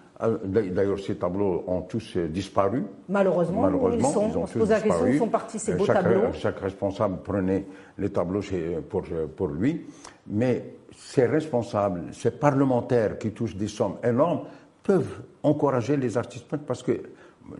D'ailleurs, 0.45 0.99
ces 0.99 1.17
tableaux 1.17 1.63
ont 1.67 1.83
tous 1.83 2.17
disparu. 2.17 2.85
Malheureusement, 3.07 3.61
Malheureusement 3.61 4.09
ils, 4.09 4.15
sont, 4.15 4.29
ils 4.31 4.39
ont 4.39 4.47
tous 4.47 4.67
disparu. 4.67 5.13
Ils 5.13 5.19
sont 5.19 5.29
partis 5.29 5.59
ces 5.59 5.75
beaux 5.75 5.85
chaque, 5.85 6.03
tableaux. 6.03 6.33
Chaque 6.33 6.59
responsable 6.59 7.19
prenait 7.23 7.67
les 7.99 8.09
tableaux 8.09 8.41
pour, 8.89 9.03
pour 9.37 9.49
lui. 9.49 9.85
Mais 10.27 10.65
ces 10.97 11.27
responsables, 11.27 12.05
ces 12.13 12.31
parlementaires 12.31 13.19
qui 13.19 13.31
touchent 13.31 13.55
des 13.55 13.69
sommes 13.69 13.97
énormes 14.03 14.41
peuvent 14.83 15.21
encourager 15.43 15.97
les 15.97 16.17
artistes 16.17 16.49
peintres 16.49 16.65
parce 16.67 16.83
que, 16.83 17.03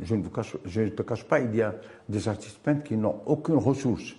je 0.03 0.15
ne, 0.15 0.23
vous 0.23 0.31
cache, 0.31 0.57
je 0.65 0.83
te 0.83 1.03
cache 1.03 1.25
pas, 1.25 1.41
il 1.41 1.55
y 1.55 1.63
a 1.63 1.75
des 2.09 2.29
artistes 2.29 2.59
peintres 2.59 2.83
qui 2.83 2.97
n'ont 2.97 3.21
aucune 3.27 3.57
ressource. 3.57 4.15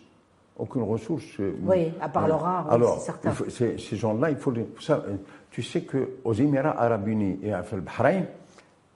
Aucune 0.55 0.83
ressource. 0.83 1.25
Euh, 1.39 1.55
oui, 1.63 1.91
à 1.99 2.09
part 2.09 2.27
leur 2.27 2.43
art, 2.43 2.71
Alors, 2.71 2.99
certain. 2.99 3.31
ces 3.49 3.95
gens-là, 3.95 4.31
il 4.31 4.37
faut. 4.37 4.51
Ça, 4.79 5.03
tu 5.51 5.61
sais 5.61 5.83
qu'aux 5.83 6.33
Émirats 6.33 6.81
Arabes 6.81 7.07
Unis 7.07 7.39
et 7.43 7.53
à 7.53 7.61
Bahreïn, 7.61 8.25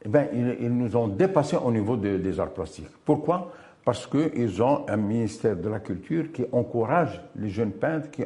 eh 0.03 0.09
ben, 0.09 0.27
ils, 0.33 0.75
nous 0.75 0.95
ont 0.95 1.07
dépassés 1.07 1.57
au 1.57 1.71
niveau 1.71 1.97
des 1.97 2.39
arts 2.39 2.49
plastiques. 2.49 2.89
Pourquoi? 3.05 3.51
Parce 3.83 4.05
qu'ils 4.05 4.61
ont 4.61 4.85
un 4.87 4.97
ministère 4.97 5.55
de 5.55 5.67
la 5.67 5.79
Culture 5.79 6.31
qui 6.31 6.45
encourage 6.51 7.19
les 7.35 7.49
jeunes 7.49 7.71
peintres, 7.71 8.09
qui, 8.11 8.23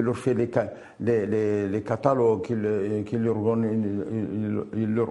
leur 0.00 0.16
fait 0.16 0.32
les, 0.32 1.82
catalogues, 1.82 2.42
qui, 2.42 2.54
leur, 3.16 3.36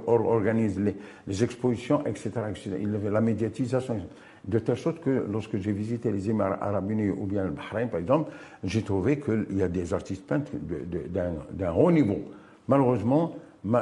organise 0.08 0.80
les, 0.80 1.44
expositions, 1.44 2.04
etc., 2.06 2.32
etc. 2.50 2.72
La 3.12 3.22
médiatisation. 3.22 4.02
De 4.44 4.58
telle 4.58 4.78
sorte 4.78 5.02
que 5.02 5.26
lorsque 5.30 5.58
j'ai 5.58 5.74
visité 5.74 6.12
les 6.12 6.30
Émirats 6.30 6.58
arabes 6.62 6.90
unis 6.90 7.10
ou 7.10 7.26
bien 7.28 7.44
le 7.44 7.52
Bahreïn, 7.52 7.88
par 7.88 8.00
exemple, 8.00 8.32
j'ai 8.64 8.82
trouvé 8.82 9.20
qu'il 9.20 9.58
y 9.58 9.62
a 9.62 9.68
des 9.68 9.94
artistes 9.94 10.26
peintres 10.26 10.54
d'un 11.52 11.74
haut 11.74 11.92
niveau. 11.92 12.22
Malheureusement, 12.68 13.36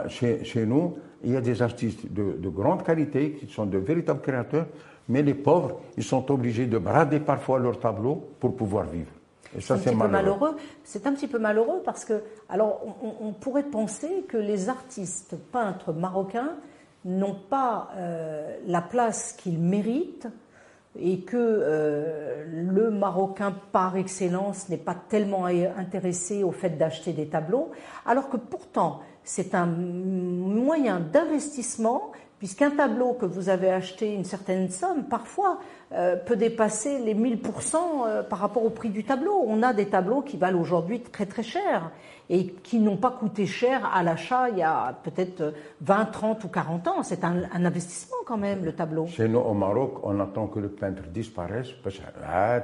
chez, 0.09 0.65
nous, 0.65 0.97
il 1.23 1.31
y 1.31 1.37
a 1.37 1.41
des 1.41 1.61
artistes 1.61 2.11
de 2.11 2.49
grande 2.49 2.83
qualité 2.83 3.33
qui 3.39 3.47
sont 3.47 3.67
de 3.67 3.77
véritables 3.77 4.21
créateurs, 4.21 4.65
mais 5.09 5.21
les 5.21 5.33
pauvres, 5.33 5.79
ils 5.97 6.03
sont 6.03 6.29
obligés 6.31 6.65
de 6.65 6.77
brader 6.77 7.19
parfois 7.19 7.59
leurs 7.59 7.79
tableaux 7.79 8.23
pour 8.39 8.55
pouvoir 8.55 8.85
vivre. 8.85 9.11
Et 9.57 9.61
ça, 9.61 9.77
c'est 9.77 9.95
malheureux. 9.95 10.57
C'est 10.83 11.07
un 11.07 11.13
petit 11.13 11.27
peu 11.27 11.39
malheureux 11.39 11.81
parce 11.83 12.03
que, 12.03 12.21
alors, 12.49 12.81
on, 13.21 13.31
pourrait 13.31 13.63
penser 13.63 14.25
que 14.27 14.37
les 14.37 14.69
artistes 14.69 15.35
peintres 15.51 15.93
marocains 15.93 16.55
n'ont 17.05 17.37
pas 17.49 17.89
euh, 17.95 18.57
la 18.65 18.81
place 18.81 19.33
qu'ils 19.33 19.59
méritent 19.59 20.27
et 20.99 21.21
que 21.21 21.37
euh, 21.37 22.43
le 22.47 22.89
Marocain 22.89 23.53
par 23.71 23.97
excellence 23.97 24.69
n'est 24.69 24.77
pas 24.77 24.95
tellement 24.95 25.45
intéressé 25.45 26.43
au 26.43 26.51
fait 26.51 26.71
d'acheter 26.71 27.13
des 27.13 27.27
tableaux, 27.27 27.71
alors 28.05 28.29
que 28.29 28.37
pourtant 28.37 29.01
c'est 29.23 29.53
un 29.53 29.65
moyen 29.65 30.99
d'investissement 30.99 32.11
puisqu'un 32.39 32.71
tableau 32.71 33.13
que 33.13 33.25
vous 33.25 33.49
avez 33.49 33.69
acheté 33.69 34.13
une 34.13 34.23
certaine 34.23 34.69
somme, 34.69 35.05
parfois, 35.05 35.59
euh, 35.93 36.15
peut 36.15 36.35
dépasser 36.35 36.99
les 36.99 37.15
1000% 37.15 37.75
euh, 38.05 38.23
par 38.23 38.39
rapport 38.39 38.63
au 38.63 38.69
prix 38.69 38.89
du 38.89 39.03
tableau. 39.03 39.43
On 39.47 39.63
a 39.63 39.73
des 39.73 39.87
tableaux 39.87 40.21
qui 40.21 40.37
valent 40.37 40.59
aujourd'hui 40.59 41.01
très 41.01 41.25
très 41.25 41.43
cher 41.43 41.91
et 42.29 42.47
qui 42.47 42.79
n'ont 42.79 42.97
pas 42.97 43.11
coûté 43.11 43.45
cher 43.45 43.89
à 43.93 44.03
l'achat 44.03 44.49
il 44.49 44.57
y 44.57 44.63
a 44.63 44.99
peut-être 45.03 45.53
20, 45.81 46.05
30 46.05 46.43
ou 46.43 46.47
40 46.49 46.87
ans. 46.87 47.03
C'est 47.03 47.23
un, 47.23 47.43
investissement 47.53 48.17
quand 48.25 48.37
même, 48.37 48.65
le 48.65 48.73
tableau. 48.73 49.07
Chez 49.07 49.29
nous, 49.29 49.39
au 49.39 49.53
Maroc, 49.53 49.99
on 50.03 50.19
attend 50.19 50.47
que 50.47 50.59
le 50.59 50.69
peintre 50.69 51.03
disparaisse. 51.03 51.71
Parce 51.83 51.99
ah, 52.25 52.59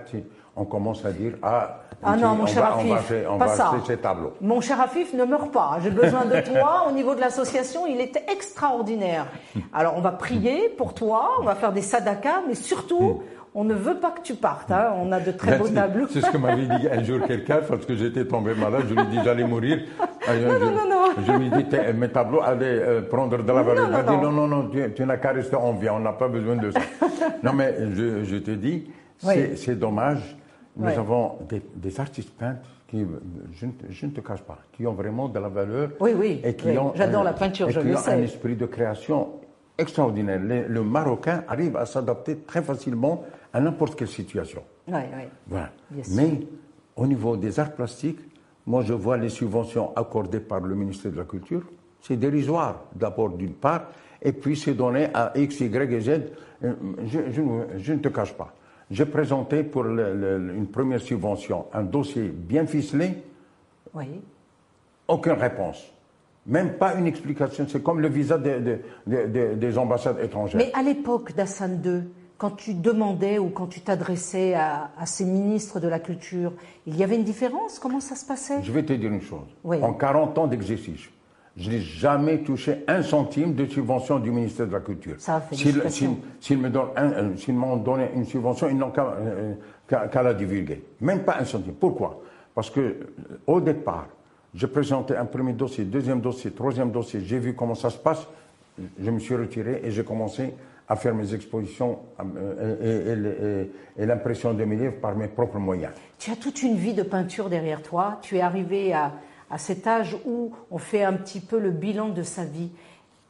on 0.56 0.66
commence 0.66 1.04
à 1.06 1.12
dire 1.12 1.34
ah, 1.42 1.84
ah 2.06 2.18
non, 2.18 2.36
mon 2.36 2.46
cher 2.46 2.66
Afif, 2.66 3.14
on 3.30 3.38
va, 3.38 3.48
ça. 3.48 3.72
ces 3.86 3.98
tableaux. 3.98 4.34
Mon 4.42 4.62
cher 4.62 4.80
Afif, 4.82 5.14
ne 5.14 5.24
meurt 5.24 5.52
pas. 5.52 5.78
J'ai 5.82 5.90
besoin 5.90 6.26
de 6.26 6.40
toi. 6.54 6.86
Au 6.90 6.92
niveau 6.92 7.16
de 7.16 7.22
l'association, 7.22 7.88
il 7.88 8.00
est 8.02 8.24
extraordinaire. 8.32 9.28
Alors, 9.74 9.96
on 9.98 10.02
va 10.02 10.12
prier 10.12 10.70
pour 10.70 10.94
toi, 10.94 11.32
on 11.40 11.44
va 11.44 11.56
faire 11.56 11.72
des 11.72 11.82
sadakas, 11.82 12.42
mais 12.48 12.56
surtout, 12.56 13.22
on 13.56 13.64
ne 13.64 13.74
veut 13.74 13.96
pas 13.96 14.12
que 14.12 14.22
tu 14.22 14.34
partes. 14.34 14.72
Hein. 14.72 14.94
On 14.98 15.12
a 15.12 15.20
de 15.20 15.32
très 15.32 15.58
beaux 15.58 15.70
tableaux. 15.70 16.08
C'est 16.10 16.22
ce 16.22 16.32
que 16.32 16.38
m'avait 16.38 16.66
dit 16.66 16.88
un 16.92 17.04
jour 17.04 17.26
quelqu'un, 17.26 17.60
parce 17.68 17.86
que 17.86 17.96
j'étais 17.96 18.26
tombé 18.26 18.54
malade. 18.54 18.84
Je 18.90 18.94
lui 18.94 19.02
ai 19.02 19.06
dit 19.06 19.20
j'allais 19.24 19.46
mourir. 19.46 19.80
Non, 20.26 20.34
je, 20.40 20.48
non, 20.48 20.72
non, 20.72 20.90
non. 20.90 21.06
Je 21.28 21.32
lui 21.34 21.48
ai 21.48 21.50
dit 21.50 22.00
mes 22.00 22.08
tableaux 22.08 22.42
allaient 22.42 22.80
euh, 22.80 23.02
prendre 23.02 23.38
de 23.38 23.46
la 23.46 23.62
valeur. 23.62 23.88
Il 23.88 23.92
m'a 23.92 24.04
dit 24.04 24.16
non, 24.16 24.32
non, 24.32 24.48
non, 24.48 24.70
tu, 24.96 25.06
n'as 25.06 25.18
qu'à 25.18 25.34
rester 25.34 25.58
en 25.58 25.74
vie. 25.74 25.90
On 25.90 26.00
n'a 26.00 26.14
pas 26.14 26.30
besoin 26.30 26.56
de 26.56 26.72
ça. 26.72 26.80
non, 27.44 27.52
mais 27.52 27.76
je, 27.94 28.38
te 28.38 28.52
dis, 28.52 28.90
c'est 29.20 29.78
dommage 29.78 30.38
nous 30.76 30.88
avons 30.88 31.38
des, 31.76 32.00
artistes 32.00 32.32
peintres 32.32 32.68
qui, 32.88 33.06
je, 33.54 34.06
ne 34.06 34.12
te 34.12 34.22
cache 34.22 34.42
pas, 34.42 34.60
qui 34.72 34.86
ont 34.88 34.94
vraiment 34.94 35.28
de 35.28 35.40
la 35.40 35.50
valeur. 35.50 35.90
Oui, 36.00 36.12
oui. 36.16 36.42
Et 36.44 36.56
qui 36.56 36.78
ont 36.78 36.94
J'adore 36.96 37.24
la 37.24 37.34
peinture, 37.34 37.70
et 37.70 37.72
je 37.72 37.80
qui 37.80 37.88
le 37.88 37.96
ont 37.96 38.08
un 38.08 38.22
esprit 38.22 38.56
de 38.56 38.66
création 38.66 39.34
extraordinaire. 39.78 40.40
Le, 40.40 40.84
Marocain 40.84 41.44
arrive 41.48 41.78
à 41.78 41.86
s'adapter 41.86 42.38
très 42.40 42.62
facilement 42.62 43.24
à 43.52 43.60
n'importe 43.60 43.96
quelle 43.96 44.08
situation. 44.08 44.64
Oui, 44.88 45.00
oui. 45.16 45.24
Voilà. 45.48 45.70
Mais 46.12 46.42
au 46.96 47.08
niveau 47.08 47.38
des 47.38 47.60
arts 47.60 47.74
plastiques, 47.74 48.20
moi 48.66 48.84
je 48.84 48.94
vois 48.94 49.18
les 49.18 49.30
subventions 49.30 49.96
accordées 49.96 50.40
par 50.40 50.62
le 50.62 50.76
ministère 50.76 51.12
de 51.12 51.18
la 51.18 51.24
Culture, 51.24 51.64
c'est 52.02 52.18
dérisoire 52.18 52.86
d'abord 52.96 53.30
d'une 53.30 53.54
part, 53.54 53.88
et 54.22 54.32
puis 54.32 54.56
c'est 54.56 54.74
donné 54.74 55.08
à 55.14 55.32
X, 55.36 55.60
Y 55.62 55.94
et 55.94 56.00
Z. 56.00 56.10
Euh, 56.64 56.74
je, 57.06 57.20
je, 57.78 57.94
ne 57.94 58.00
te 58.00 58.10
cache 58.10 58.34
pas. 58.34 58.54
J'ai 58.92 59.06
présenté 59.06 59.64
pour 59.64 59.86
une 59.86 60.68
première 60.72 61.02
subvention 61.02 61.66
un 61.74 61.84
dossier 61.84 62.24
bien 62.24 62.66
ficelé. 62.66 63.24
Oui. 63.94 64.22
Aucune 65.08 65.34
réponse. 65.34 65.92
Même 66.46 66.74
pas 66.74 66.96
une 66.96 67.08
explication. 67.08 67.66
C'est 67.70 67.82
comme 67.82 68.02
le 68.02 68.10
visa 68.10 68.38
des 68.38 69.78
ambassades 69.78 70.20
étrangères. 70.22 70.58
Mais 70.58 70.72
à 70.74 70.84
l'époque 70.84 71.34
d'Hassan 71.34 71.82
II, 71.84 72.04
quand 72.38 72.52
tu 72.52 72.74
demandais 72.74 73.40
ou 73.40 73.50
quand 73.50 73.68
tu 73.68 73.80
t'adressais 73.80 74.54
à, 74.54 74.90
ces 75.06 75.24
ministres 75.24 75.80
de 75.80 75.88
la 75.88 76.00
Culture, 76.00 76.52
il 76.86 76.98
y 76.98 77.04
avait 77.04 77.16
une 77.16 77.24
différence? 77.24 77.80
Comment 77.80 78.02
ça 78.02 78.16
se 78.16 78.26
passait? 78.26 78.62
Je 78.62 78.72
vais 78.72 78.84
te 78.84 78.92
dire 78.92 79.12
une 79.12 79.22
chose. 79.22 79.48
En 79.64 79.94
40 79.94 80.38
ans 80.38 80.48
d'exercice, 80.48 81.10
je 81.56 81.70
n'ai 81.70 81.82
jamais 81.82 82.40
touché 82.40 82.84
un 82.88 83.04
centime 83.04 83.54
de 83.54 83.66
subvention 83.68 84.18
du 84.18 84.32
ministère 84.32 84.66
de 84.66 84.72
la 84.72 84.80
Culture. 84.80 85.18
S'ils 85.52 86.58
me 86.58 86.70
donnent 86.70 86.90
euh, 86.98 87.54
m'ont 87.54 87.78
donné 87.78 88.10
une 88.16 88.26
subvention, 88.26 88.70
ils 88.70 88.78
n'ont 88.78 88.92
euh, 88.98 89.54
qu'à 89.88 90.24
la 90.24 90.34
divulguer. 90.34 90.84
Même 91.02 91.24
pas 91.24 91.38
un 91.40 91.46
centime. 91.46 91.76
Pourquoi? 91.76 92.22
Parce 92.56 92.72
que 92.72 92.80
euh, 92.80 92.96
au 93.46 93.62
départ, 93.62 94.08
j'ai 94.56 94.68
présenté 94.68 95.16
un 95.16 95.26
premier 95.26 95.54
dossier, 95.54 95.84
deuxième 95.86 96.22
dossier, 96.22 96.52
troisième 96.52 96.92
dossier. 96.92 97.22
J'ai 97.22 97.40
vu 97.40 97.54
comment 97.54 97.76
ça 97.76 97.92
se 97.92 97.98
passe. 97.98 98.26
Je 99.00 99.12
me 99.12 99.20
suis 99.20 99.36
retiré 99.36 99.82
et 99.84 99.92
j'ai 99.92 100.04
commencé 100.04 100.56
à 100.90 100.96
faire 100.96 101.14
mes 101.14 101.34
expositions 101.36 102.00
et, 102.82 104.06
l'impression 104.06 104.54
de 104.54 104.64
mes 104.64 104.76
livres 104.76 105.00
par 105.00 105.16
mes 105.16 105.28
propres 105.28 105.60
moyens. 105.60 105.94
Tu 106.18 106.32
as 106.32 106.36
toute 106.36 106.64
une 106.64 106.76
vie 106.76 106.94
de 106.94 107.04
peinture 107.04 107.50
derrière 107.50 107.84
toi. 107.84 108.20
Tu 108.22 108.38
es 108.38 108.42
arrivé 108.42 108.94
à, 108.94 109.14
à 109.54 109.60
cet 109.60 109.86
âge 109.86 110.18
où 110.26 110.52
on 110.72 110.80
fait 110.80 111.04
un 111.04 111.14
petit 111.14 111.40
peu 111.40 111.60
le 111.60 111.70
bilan 111.70 112.10
de 112.10 112.24
sa 112.24 112.44
vie. 112.44 112.72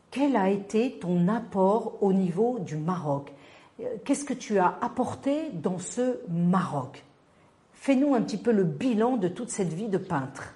Quel 0.09 0.37
a 0.37 0.49
été 0.49 0.97
ton 0.99 1.27
apport 1.27 1.97
au 2.01 2.13
niveau 2.13 2.59
du 2.59 2.77
Maroc? 2.77 3.33
Qu'est-ce 4.05 4.23
que 4.23 4.33
tu 4.33 4.57
as 4.57 4.77
apporté 4.81 5.49
dans 5.51 5.79
ce 5.79 6.19
Maroc? 6.29 7.03
Fais-nous 7.73 8.15
un 8.15 8.21
petit 8.21 8.37
peu 8.37 8.53
le 8.53 8.63
bilan 8.63 9.17
de 9.17 9.27
toute 9.27 9.49
cette 9.49 9.73
vie 9.73 9.89
de 9.89 9.97
peintre. 9.97 10.53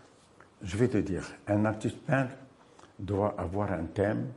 Je 0.61 0.77
vais 0.77 0.87
te 0.87 0.97
dire, 0.99 1.29
un 1.47 1.65
artiste 1.65 1.97
peintre 1.97 2.35
doit 2.97 3.35
avoir 3.37 3.73
un 3.73 3.83
thème 3.83 4.27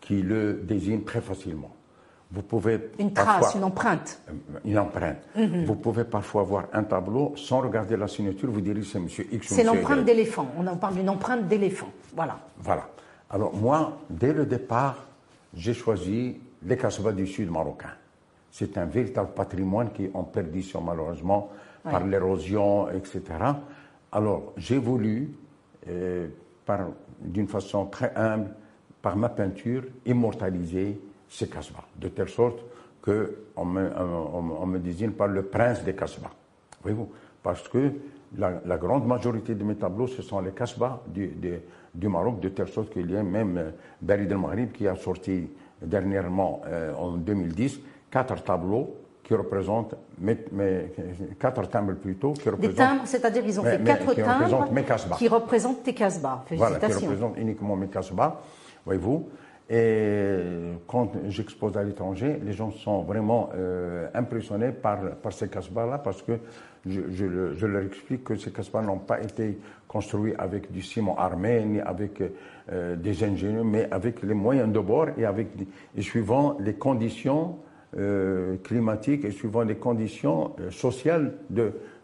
qui 0.00 0.22
le 0.22 0.54
désigne 0.54 1.02
très 1.02 1.20
facilement. 1.20 1.75
Vous 2.32 2.42
pouvez 2.42 2.90
une 2.98 3.12
trace, 3.12 3.54
une 3.54 3.64
empreinte. 3.64 4.20
Euh, 4.28 4.58
une 4.64 4.78
empreinte. 4.78 5.18
Mhm. 5.36 5.64
Vous 5.64 5.76
pouvez 5.76 6.04
parfois 6.04 6.42
voir 6.42 6.64
un 6.72 6.82
tableau 6.82 7.34
sans 7.36 7.60
regarder 7.60 7.96
la 7.96 8.08
signature, 8.08 8.50
vous 8.50 8.60
direz 8.60 8.82
c'est 8.82 8.98
Monsieur 8.98 9.26
X. 9.30 9.48
C'est 9.48 9.62
l'empreinte 9.62 10.04
d'éléphant. 10.04 10.48
On 10.58 10.66
en 10.66 10.76
parle 10.76 10.94
d'une 10.94 11.08
empreinte 11.08 11.46
d'éléphant. 11.46 11.88
Voilà. 12.14 12.38
Voilà. 12.58 12.88
Alors 13.30 13.54
moi, 13.54 13.98
dès 14.10 14.32
le 14.32 14.44
départ, 14.44 15.06
j'ai 15.54 15.74
choisi 15.74 16.36
les 16.64 16.76
Casbah 16.76 17.12
du 17.12 17.26
Sud 17.26 17.50
marocain. 17.50 17.90
C'est 18.50 18.76
un 18.76 18.86
véritable 18.86 19.30
patrimoine 19.32 19.92
qui 19.92 20.06
est 20.06 20.10
en 20.14 20.24
perdition 20.24 20.80
malheureusement 20.80 21.50
par 21.84 22.04
l'érosion, 22.04 22.90
etc. 22.90 23.22
Alors 24.10 24.52
j'ai 24.56 24.78
voulu, 24.78 25.30
euh, 25.88 26.26
d'une 27.20 27.46
façon 27.46 27.86
très 27.86 28.12
humble, 28.16 28.50
par 29.00 29.16
ma 29.16 29.28
peinture, 29.28 29.84
immortaliser 30.04 31.00
ces 31.28 31.48
Casbah, 31.48 31.84
de 31.96 32.08
telle 32.08 32.28
sorte 32.28 32.60
qu'on 33.02 33.64
me, 33.64 33.90
on, 33.98 34.66
me 34.66 34.78
désigne 34.78 35.10
par 35.10 35.28
le 35.28 35.42
prince 35.42 35.82
des 35.84 35.94
Casbah. 35.94 36.30
Voyez-vous 36.82 37.08
Parce 37.42 37.68
que 37.68 37.92
la, 38.36 38.76
grande 38.76 39.06
majorité 39.06 39.54
de 39.54 39.64
mes 39.64 39.76
tableaux, 39.76 40.06
ce 40.06 40.22
sont 40.22 40.40
les 40.40 40.52
Casbah 40.52 41.02
du, 41.06 41.32
du, 41.94 42.08
Maroc, 42.08 42.40
de 42.40 42.48
telle 42.48 42.68
sorte 42.68 42.90
qu'il 42.90 43.10
y 43.10 43.16
a 43.16 43.22
même 43.22 43.56
euh, 43.56 43.70
Barid 44.00 44.30
el 44.30 44.38
Maghrib 44.38 44.72
qui 44.72 44.86
a 44.86 44.96
sorti 44.96 45.48
dernièrement, 45.80 46.62
euh, 46.66 46.92
en 46.94 47.12
2010, 47.12 47.80
quatre 48.10 48.42
tableaux 48.42 48.96
qui 49.22 49.34
représentent 49.34 49.94
mes, 50.20 50.36
quatre 51.40 51.68
timbres 51.68 51.94
plutôt. 51.94 52.32
Qui 52.32 52.48
représentent, 52.48 52.70
Des 52.70 52.74
timbres, 52.76 53.02
c'est-à-dire 53.06 53.42
ils 53.46 53.60
ont 53.60 53.64
fait 53.64 53.82
quatre 53.82 54.14
timbres 54.14 55.16
qui 55.16 55.28
représentent 55.28 55.82
tes 55.82 55.94
Casbah. 55.94 56.44
Félicitations. 56.46 56.78
Voilà, 56.78 56.98
qui 56.98 57.06
représentent 57.06 57.38
uniquement 57.38 57.76
mes 57.76 57.88
Casbah 57.88 58.40
voyez-vous. 58.86 59.28
Et 59.68 60.38
quand 60.86 61.10
j'expose 61.28 61.76
à 61.76 61.82
l'étranger, 61.82 62.38
les 62.44 62.52
gens 62.52 62.70
sont 62.70 63.02
vraiment 63.02 63.50
euh, 63.54 64.06
impressionnés 64.14 64.70
par, 64.70 65.00
par 65.16 65.32
ces 65.32 65.48
casbahs-là 65.48 65.98
parce 65.98 66.22
que 66.22 66.38
je, 66.86 67.66
leur 67.66 67.82
explique 67.82 68.22
que 68.22 68.36
ces 68.36 68.52
casbahs 68.52 68.82
n'ont 68.82 68.98
pas 68.98 69.20
été 69.20 69.58
construits 69.88 70.34
avec 70.38 70.70
du 70.70 70.82
ciment 70.82 71.18
armé 71.18 71.64
ni 71.64 71.80
avec 71.80 72.22
euh, 72.70 72.94
des 72.94 73.24
ingénieurs, 73.24 73.64
mais 73.64 73.88
avec 73.90 74.22
les 74.22 74.34
moyens 74.34 74.72
de 74.72 74.78
bord 74.78 75.08
et, 75.18 75.24
avec, 75.24 75.48
suivant 75.98 76.56
les 76.60 76.74
conditions 76.74 77.58
euh, 77.98 78.58
climatiques 78.62 79.24
et 79.24 79.32
suivant 79.32 79.62
les 79.62 79.76
conditions 79.76 80.54
sociales. 80.70 81.38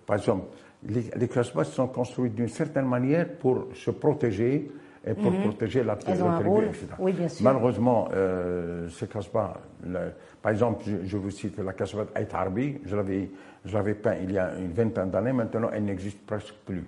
Par 0.05 0.17
exemple, 0.17 0.47
les, 0.89 1.05
les 1.17 1.29
casbahs 1.29 1.63
sont 1.63 1.87
construits 1.87 2.31
d'une 2.31 2.49
certaine 2.49 2.87
manière 2.87 3.29
pour 3.39 3.69
se 3.73 3.93
protéger 3.93 4.69
et 5.07 5.15
pour 5.15 5.33
mhm. 5.33 5.43
protéger 5.43 5.83
la, 5.83 5.97
tribu, 5.97 6.21
etc. 6.21 6.87
Oui, 6.99 7.13
bien 7.13 7.29
sûr. 7.29 7.45
Malheureusement, 7.45 8.09
euh, 8.15 8.89
ces 8.89 9.09
Casbah, 9.09 9.61
par 10.41 10.53
exemple, 10.53 10.85
je, 11.05 11.17
vous 11.17 11.31
cite 11.31 11.59
la 11.59 11.73
Casbah 11.73 12.07
Ait 12.15 12.29
Arbi, 12.33 12.79
je 12.85 12.97
l'avais 12.97 13.95
peint 13.95 14.15
il 14.23 14.33
y 14.33 14.39
a 14.39 14.55
une 14.59 14.73
vingtaine 14.73 15.11
d'années, 15.11 15.33
maintenant 15.33 15.71
elle 15.73 15.85
n'existe 15.85 16.25
presque 16.25 16.55
plus. 16.65 16.85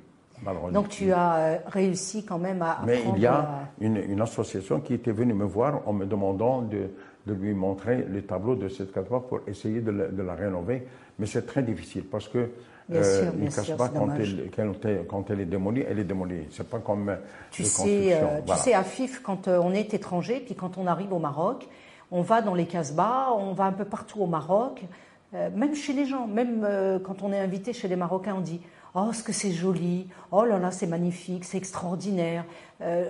Donc 0.72 0.88
tu 0.88 1.12
as 1.12 1.37
euh, 1.37 1.59
réussi 1.66 2.24
quand 2.24 2.38
même 2.38 2.61
à. 2.61 2.81
Mais 2.85 3.03
il 3.14 3.22
y 3.22 3.27
a 3.27 3.70
une, 3.81 3.96
une, 3.96 4.20
association 4.20 4.81
qui 4.81 4.94
était 4.94 5.12
venue 5.12 5.33
me 5.33 5.44
voir 5.44 5.81
en 5.87 5.92
me 5.92 6.05
demandant 6.05 6.61
de, 6.61 6.90
de 7.27 7.33
lui 7.33 7.55
montrer 7.55 8.05
les 8.11 8.22
tableaux 8.22 8.55
de 8.55 8.68
cette 8.68 8.92
Casbah 8.92 9.20
pour 9.20 9.40
essayer 9.46 9.81
de 9.81 9.90
la, 9.90 10.09
de 10.09 10.22
la 10.22 10.35
rénover. 10.35 10.87
Mais 11.18 11.27
c'est 11.27 11.46
très 11.46 11.62
difficile 11.62 12.05
parce 12.05 12.29
que 12.29 12.50
Bien 12.88 13.01
euh, 13.01 13.23
sûr, 13.23 13.33
bien 13.33 13.51
sûr, 13.51 13.77
quand 13.77 14.09
elle, 14.18 15.07
quand, 15.09 15.31
elle, 15.31 15.40
est 15.40 15.47
démolie, 15.47 15.85
elle 15.88 15.99
est 15.99 16.05
démolie. 16.05 16.47
C'est 16.51 16.68
pas 16.68 16.81
comme 16.81 17.09
euh, 17.09 17.16
tu 17.51 17.64
sais, 17.64 18.12
euh, 18.12 18.40
Tu 18.47 18.55
sais, 18.57 18.75
à 18.75 18.85
FIF, 18.85 19.23
quand 19.23 19.49
on 19.49 19.73
est 19.73 19.94
étranger, 19.94 20.42
puis 20.44 20.55
quand 20.55 20.77
on 20.77 20.87
arrive 20.87 21.12
au 21.12 21.18
Maroc, 21.18 21.66
on 22.11 22.20
va 22.20 22.42
dans 22.42 22.55
les 22.55 22.66
Casbah, 22.66 23.31
on 23.37 23.55
va 23.55 23.64
un 23.64 23.73
peu 23.73 23.87
partout 23.87 24.20
au 24.20 24.27
Maroc, 24.27 24.83
même 25.33 25.75
chez 25.75 25.94
les 25.94 26.05
gens, 26.05 26.29
même 26.29 26.68
quand 27.05 27.23
on 27.23 27.33
est 27.33 27.40
invité 27.40 27.73
chez 27.73 27.88
les 27.88 27.97
Marocains, 27.97 28.37
on 28.37 28.40
dit 28.40 28.61
Oh, 28.94 29.12
ce 29.12 29.25
que 29.25 29.33
c'est 29.33 29.51
joli, 29.51 30.07
oh 30.31 30.44
là 30.44 30.61
là, 30.61 30.70
c'est 30.70 30.87
magnifique, 30.87 31.44
c'est 31.44 31.57
extraordinaire. 31.57 32.44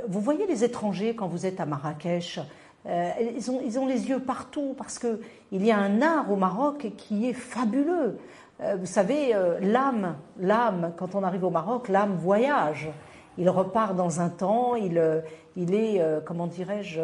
vous 0.09 0.21
voyez 0.21 0.47
les 0.47 0.65
étrangers 0.65 1.15
quand 1.15 1.27
vous 1.27 1.45
êtes 1.45 1.61
à 1.61 1.67
Marrakech, 1.67 2.39
ils, 2.87 3.51
ont, 3.51 3.61
ils 3.63 3.79
ont 3.79 3.87
les 3.87 4.09
yeux 4.09 4.21
partout 4.21 4.75
parce 4.79 4.99
qu'il 4.99 5.67
y 5.67 5.71
a 5.71 5.77
un 5.77 6.01
art 6.01 6.31
au 6.31 6.37
Maroc 6.37 6.87
qui 6.97 7.29
est 7.29 7.35
fabuleux. 7.35 8.17
Euh, 8.61 8.77
vous 8.79 8.87
savez, 8.87 9.35
euh, 9.35 9.59
l'âme, 9.61 10.17
l'âme, 10.39 10.93
quand 10.97 11.15
on 11.15 11.23
arrive 11.23 11.45
au 11.45 11.51
Maroc, 11.51 11.89
l'âme 11.89 12.17
voyage. 12.17 12.91
Il 13.37 13.51
repart 13.51 13.97
dans 13.97 14.21
un 14.21 14.29
temps, 14.29 14.77
il, 14.77 14.97
euh, 14.97 15.21
il 15.57 15.75
est, 15.75 16.01
comment 16.25 16.47
dirais-je, 16.47 17.01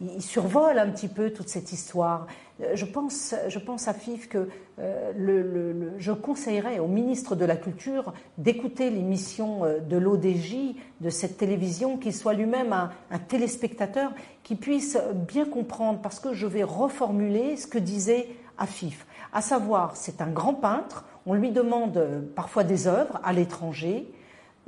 il 0.00 0.22
survole 0.22 0.78
un 0.78 0.88
petit 0.90 1.08
peu 1.08 1.30
toute 1.30 1.48
cette 1.48 1.70
histoire. 1.72 2.26
Je 2.74 2.84
pense, 2.86 3.34
je 3.48 3.58
pense 3.58 3.88
à 3.88 3.92
FIF 3.92 4.28
que 4.28 4.48
le, 4.78 5.92
je 5.98 6.12
conseillerais 6.12 6.78
au 6.78 6.86
ministre 6.86 7.34
de 7.34 7.44
la 7.44 7.56
Culture 7.56 8.14
d'écouter 8.38 8.88
l'émission 8.88 9.64
de 9.86 9.96
l'ODJ, 9.98 10.76
de 11.02 11.10
cette 11.10 11.36
télévision, 11.36 11.98
qu'il 11.98 12.14
soit 12.14 12.32
lui-même 12.32 12.72
un, 12.72 12.90
un, 13.10 13.18
téléspectateur 13.18 14.12
qui 14.42 14.54
puisse 14.54 14.98
bien 15.12 15.44
comprendre, 15.44 15.98
parce 16.02 16.20
que 16.20 16.32
je 16.32 16.46
vais 16.46 16.62
reformuler 16.62 17.58
ce 17.58 17.66
que 17.66 17.78
disait 17.78 18.28
Afif 18.58 19.06
à 19.34 19.40
savoir 19.40 19.96
c'est 19.96 20.22
un 20.22 20.30
grand 20.30 20.54
peintre, 20.54 21.04
on 21.26 21.34
lui 21.34 21.50
demande 21.50 21.96
euh, 21.96 22.20
parfois 22.34 22.64
des 22.64 22.86
œuvres 22.86 23.20
à 23.22 23.32
l'étranger. 23.32 24.08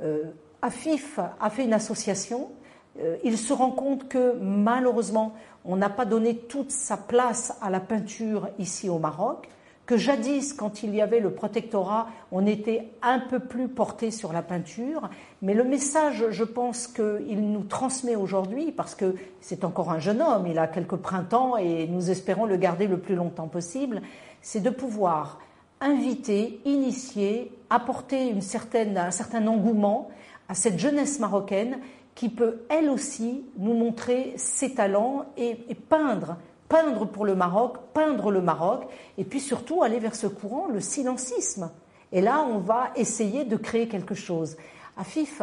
Euh, 0.01 0.25
Afif 0.61 1.19
a 1.39 1.49
fait 1.49 1.63
une 1.63 1.73
association, 1.73 2.51
euh, 2.99 3.15
il 3.23 3.37
se 3.37 3.53
rend 3.53 3.71
compte 3.71 4.07
que 4.09 4.33
malheureusement 4.39 5.33
on 5.65 5.77
n'a 5.77 5.89
pas 5.89 6.05
donné 6.05 6.35
toute 6.35 6.71
sa 6.71 6.97
place 6.97 7.57
à 7.61 7.69
la 7.69 7.79
peinture 7.79 8.49
ici 8.59 8.89
au 8.89 8.99
Maroc, 8.99 9.47
que 9.87 9.97
jadis, 9.97 10.53
quand 10.53 10.83
il 10.83 10.93
y 10.93 11.01
avait 11.01 11.21
le 11.21 11.31
protectorat, 11.31 12.09
on 12.31 12.45
était 12.45 12.89
un 13.01 13.19
peu 13.19 13.39
plus 13.39 13.69
porté 13.69 14.11
sur 14.11 14.33
la 14.33 14.43
peinture, 14.43 15.09
mais 15.41 15.53
le 15.53 15.63
message, 15.63 16.25
je 16.29 16.43
pense 16.43 16.87
qu'il 16.87 17.51
nous 17.51 17.63
transmet 17.63 18.17
aujourd'hui, 18.17 18.73
parce 18.73 18.93
que 18.93 19.15
c'est 19.39 19.63
encore 19.63 19.89
un 19.89 19.99
jeune 19.99 20.21
homme, 20.21 20.45
il 20.45 20.59
a 20.59 20.67
quelques 20.67 20.97
printemps 20.97 21.55
et 21.55 21.87
nous 21.87 22.11
espérons 22.11 22.45
le 22.45 22.57
garder 22.57 22.85
le 22.85 22.99
plus 22.99 23.15
longtemps 23.15 23.47
possible, 23.47 24.01
c'est 24.41 24.59
de 24.59 24.69
pouvoir 24.69 25.39
inviter, 25.79 26.59
initier, 26.65 27.51
apporter 27.69 28.29
une 28.29 28.41
certaine, 28.41 28.97
un 28.97 29.11
certain 29.11 29.47
engouement 29.47 30.09
à 30.49 30.53
cette 30.53 30.79
jeunesse 30.79 31.19
marocaine 31.19 31.79
qui 32.13 32.29
peut 32.29 32.61
elle 32.69 32.89
aussi 32.89 33.45
nous 33.57 33.73
montrer 33.73 34.33
ses 34.37 34.73
talents 34.73 35.25
et, 35.37 35.55
peindre, 35.87 36.37
peindre 36.69 37.05
pour 37.05 37.25
le 37.25 37.35
Maroc, 37.35 37.77
peindre 37.93 38.31
le 38.31 38.41
Maroc, 38.41 38.87
et 39.17 39.23
puis 39.23 39.39
surtout 39.39 39.83
aller 39.83 39.99
vers 39.99 40.15
ce 40.15 40.27
courant, 40.27 40.67
le 40.67 40.79
silencisme. 40.79 41.71
Et 42.11 42.21
là, 42.21 42.45
on 42.49 42.59
va 42.59 42.91
essayer 42.95 43.45
de 43.45 43.55
créer 43.55 43.87
quelque 43.87 44.15
chose. 44.15 44.57
Afif, 44.97 45.41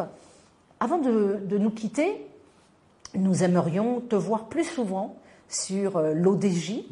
avant 0.79 0.97
de, 0.97 1.57
nous 1.57 1.69
quitter, 1.69 2.27
nous 3.13 3.43
aimerions 3.43 4.01
te 4.01 4.15
voir 4.15 4.45
plus 4.45 4.65
souvent 4.65 5.15
sur 5.47 5.97
euh, 5.97 6.13
l'ODJ. 6.13 6.83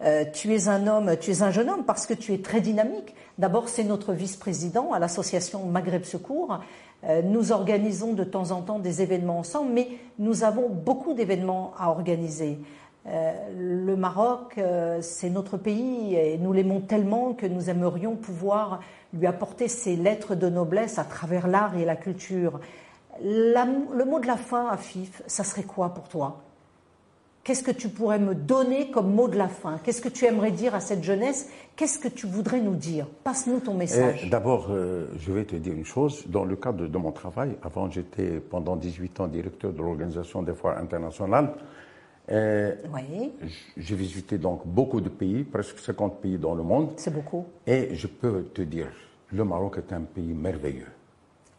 Euh, 0.00 0.24
tu 0.32 0.54
es 0.54 0.68
un 0.68 0.86
homme, 0.86 1.16
tu 1.20 1.30
es 1.30 1.42
un 1.42 1.50
jeune 1.50 1.68
homme 1.68 1.84
parce 1.84 2.06
que 2.06 2.14
tu 2.14 2.32
es 2.32 2.38
très 2.38 2.60
dynamique. 2.60 3.14
D'abord, 3.36 3.68
c'est 3.68 3.84
notre 3.84 4.12
vice-président 4.12 4.92
à 4.92 4.98
l'association 4.98 5.64
Maghreb 5.66 6.04
Secours. 6.04 6.60
Euh, 7.04 7.22
nous 7.22 7.52
organisons 7.52 8.14
de 8.14 8.24
temps 8.24 8.50
en 8.50 8.62
temps 8.62 8.78
des 8.78 9.02
événements 9.02 9.38
ensemble, 9.38 9.72
mais 9.72 9.88
nous 10.18 10.42
avons 10.42 10.68
beaucoup 10.68 11.14
d'événements 11.14 11.72
à 11.78 11.90
organiser. 11.90 12.58
Euh, 13.08 13.32
le 13.58 13.96
Maroc, 13.96 14.54
euh, 14.58 14.98
c'est 15.00 15.30
notre 15.30 15.56
pays 15.56 16.14
et 16.14 16.36
nous 16.38 16.52
l'aimons 16.52 16.80
tellement 16.80 17.32
que 17.32 17.46
nous 17.46 17.70
aimerions 17.70 18.16
pouvoir 18.16 18.80
lui 19.14 19.26
apporter 19.26 19.68
ses 19.68 19.96
lettres 19.96 20.34
de 20.34 20.48
noblesse 20.48 20.98
à 20.98 21.04
travers 21.04 21.48
l'art 21.48 21.76
et 21.76 21.84
la 21.84 21.96
culture. 21.96 22.60
le 23.22 24.04
mot 24.04 24.20
de 24.20 24.26
la 24.26 24.36
fin, 24.36 24.68
Afif, 24.68 25.22
ça 25.26 25.42
serait 25.42 25.62
quoi 25.62 25.94
pour 25.94 26.08
toi? 26.08 26.42
Qu'est-ce 27.48 27.62
que 27.62 27.70
tu 27.70 27.88
pourrais 27.88 28.18
me 28.18 28.34
donner 28.34 28.90
comme 28.90 29.14
mot 29.14 29.26
de 29.26 29.38
la 29.38 29.48
fin? 29.48 29.80
Qu'est-ce 29.82 30.02
que 30.02 30.10
tu 30.10 30.26
aimerais 30.26 30.50
dire 30.50 30.74
à 30.74 30.80
cette 30.80 31.02
jeunesse? 31.02 31.48
Qu'est-ce 31.76 31.98
que 31.98 32.08
tu 32.08 32.26
voudrais 32.26 32.60
nous 32.60 32.74
dire? 32.74 33.06
Passe-nous 33.24 33.60
ton 33.60 33.72
message. 33.72 34.20
Eh, 34.26 34.28
d'abord, 34.28 34.66
euh, 34.68 35.06
je 35.18 35.32
vais 35.32 35.44
te 35.44 35.56
dire 35.56 35.72
une 35.72 35.86
chose. 35.86 36.24
Dans 36.26 36.44
le 36.44 36.56
cadre 36.56 36.86
de 36.86 36.98
mon 36.98 37.10
travail, 37.10 37.56
avant 37.62 37.90
j'étais 37.90 38.40
pendant 38.40 38.76
18 38.76 39.20
ans 39.20 39.28
directeur 39.28 39.72
de 39.72 39.78
l'Organisation 39.78 40.42
des 40.42 40.52
foires 40.52 40.76
internationales. 40.76 41.54
Euh, 42.30 42.74
oui. 42.92 43.32
J'ai 43.76 43.94
visité 43.94 44.38
donc 44.38 44.66
beaucoup 44.66 45.00
de 45.00 45.08
pays, 45.08 45.44
presque 45.44 45.78
50 45.78 46.20
pays 46.20 46.38
dans 46.38 46.54
le 46.54 46.62
monde. 46.62 46.90
C'est 46.96 47.12
beaucoup. 47.12 47.46
Et 47.66 47.94
je 47.94 48.06
peux 48.06 48.44
te 48.54 48.62
dire, 48.62 48.88
le 49.32 49.44
Maroc 49.44 49.78
est 49.78 49.92
un 49.92 50.02
pays 50.02 50.34
merveilleux. 50.34 50.86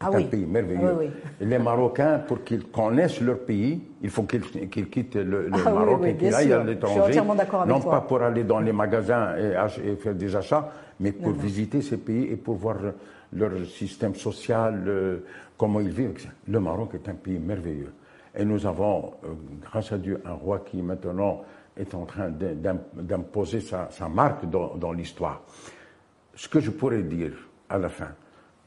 C'est 0.00 0.06
ah 0.06 0.16
un 0.16 0.22
pays 0.22 0.46
merveilleux. 0.46 1.10
Les 1.42 1.58
Marocains, 1.58 2.20
pour 2.20 2.42
qu'ils 2.42 2.64
connaissent 2.68 3.20
leur 3.20 3.40
pays, 3.40 3.82
il 4.00 4.08
faut 4.08 4.22
qu'ils 4.22 4.88
quittent 4.88 5.16
le, 5.16 5.50
ah 5.52 5.70
Maroc 5.70 6.06
et 6.06 6.16
qu'ils 6.16 6.34
aillent 6.34 6.54
à 6.54 6.64
l'étranger. 6.64 7.20
Non 7.66 7.80
pas 7.80 8.00
pour 8.00 8.22
aller 8.22 8.44
dans 8.44 8.60
les 8.60 8.72
magasins 8.72 9.34
et, 9.36 9.96
faire 9.96 10.14
des 10.14 10.34
achats, 10.34 10.72
mais 11.00 11.12
pour 11.12 11.32
visiter 11.32 11.82
ces 11.82 11.98
pays 11.98 12.32
et 12.32 12.36
pour 12.36 12.54
voir 12.54 12.78
leur 13.30 13.50
système 13.66 14.14
social, 14.14 15.20
comment 15.58 15.80
ils 15.80 15.90
vivent. 15.90 16.30
Le 16.48 16.60
Maroc 16.60 16.94
est 16.94 17.06
un 17.06 17.14
pays 17.14 17.38
merveilleux. 17.38 17.92
Et 18.36 18.44
nous 18.44 18.66
avons, 18.66 19.12
euh, 19.24 19.28
grâce 19.62 19.92
à 19.92 19.98
Dieu, 19.98 20.22
un 20.24 20.34
roi 20.34 20.60
qui 20.60 20.82
maintenant 20.82 21.42
est 21.76 21.94
en 21.94 22.04
train 22.04 22.30
d'imposer 22.30 23.60
sa, 23.60 23.88
marque 24.08 24.48
dans, 24.48 24.76
dans 24.76 24.92
l'histoire. 24.92 25.42
Ce 26.34 26.48
que 26.48 26.60
je 26.60 26.70
pourrais 26.70 27.02
dire 27.02 27.32
à 27.68 27.78
la 27.78 27.88
fin, 27.88 28.12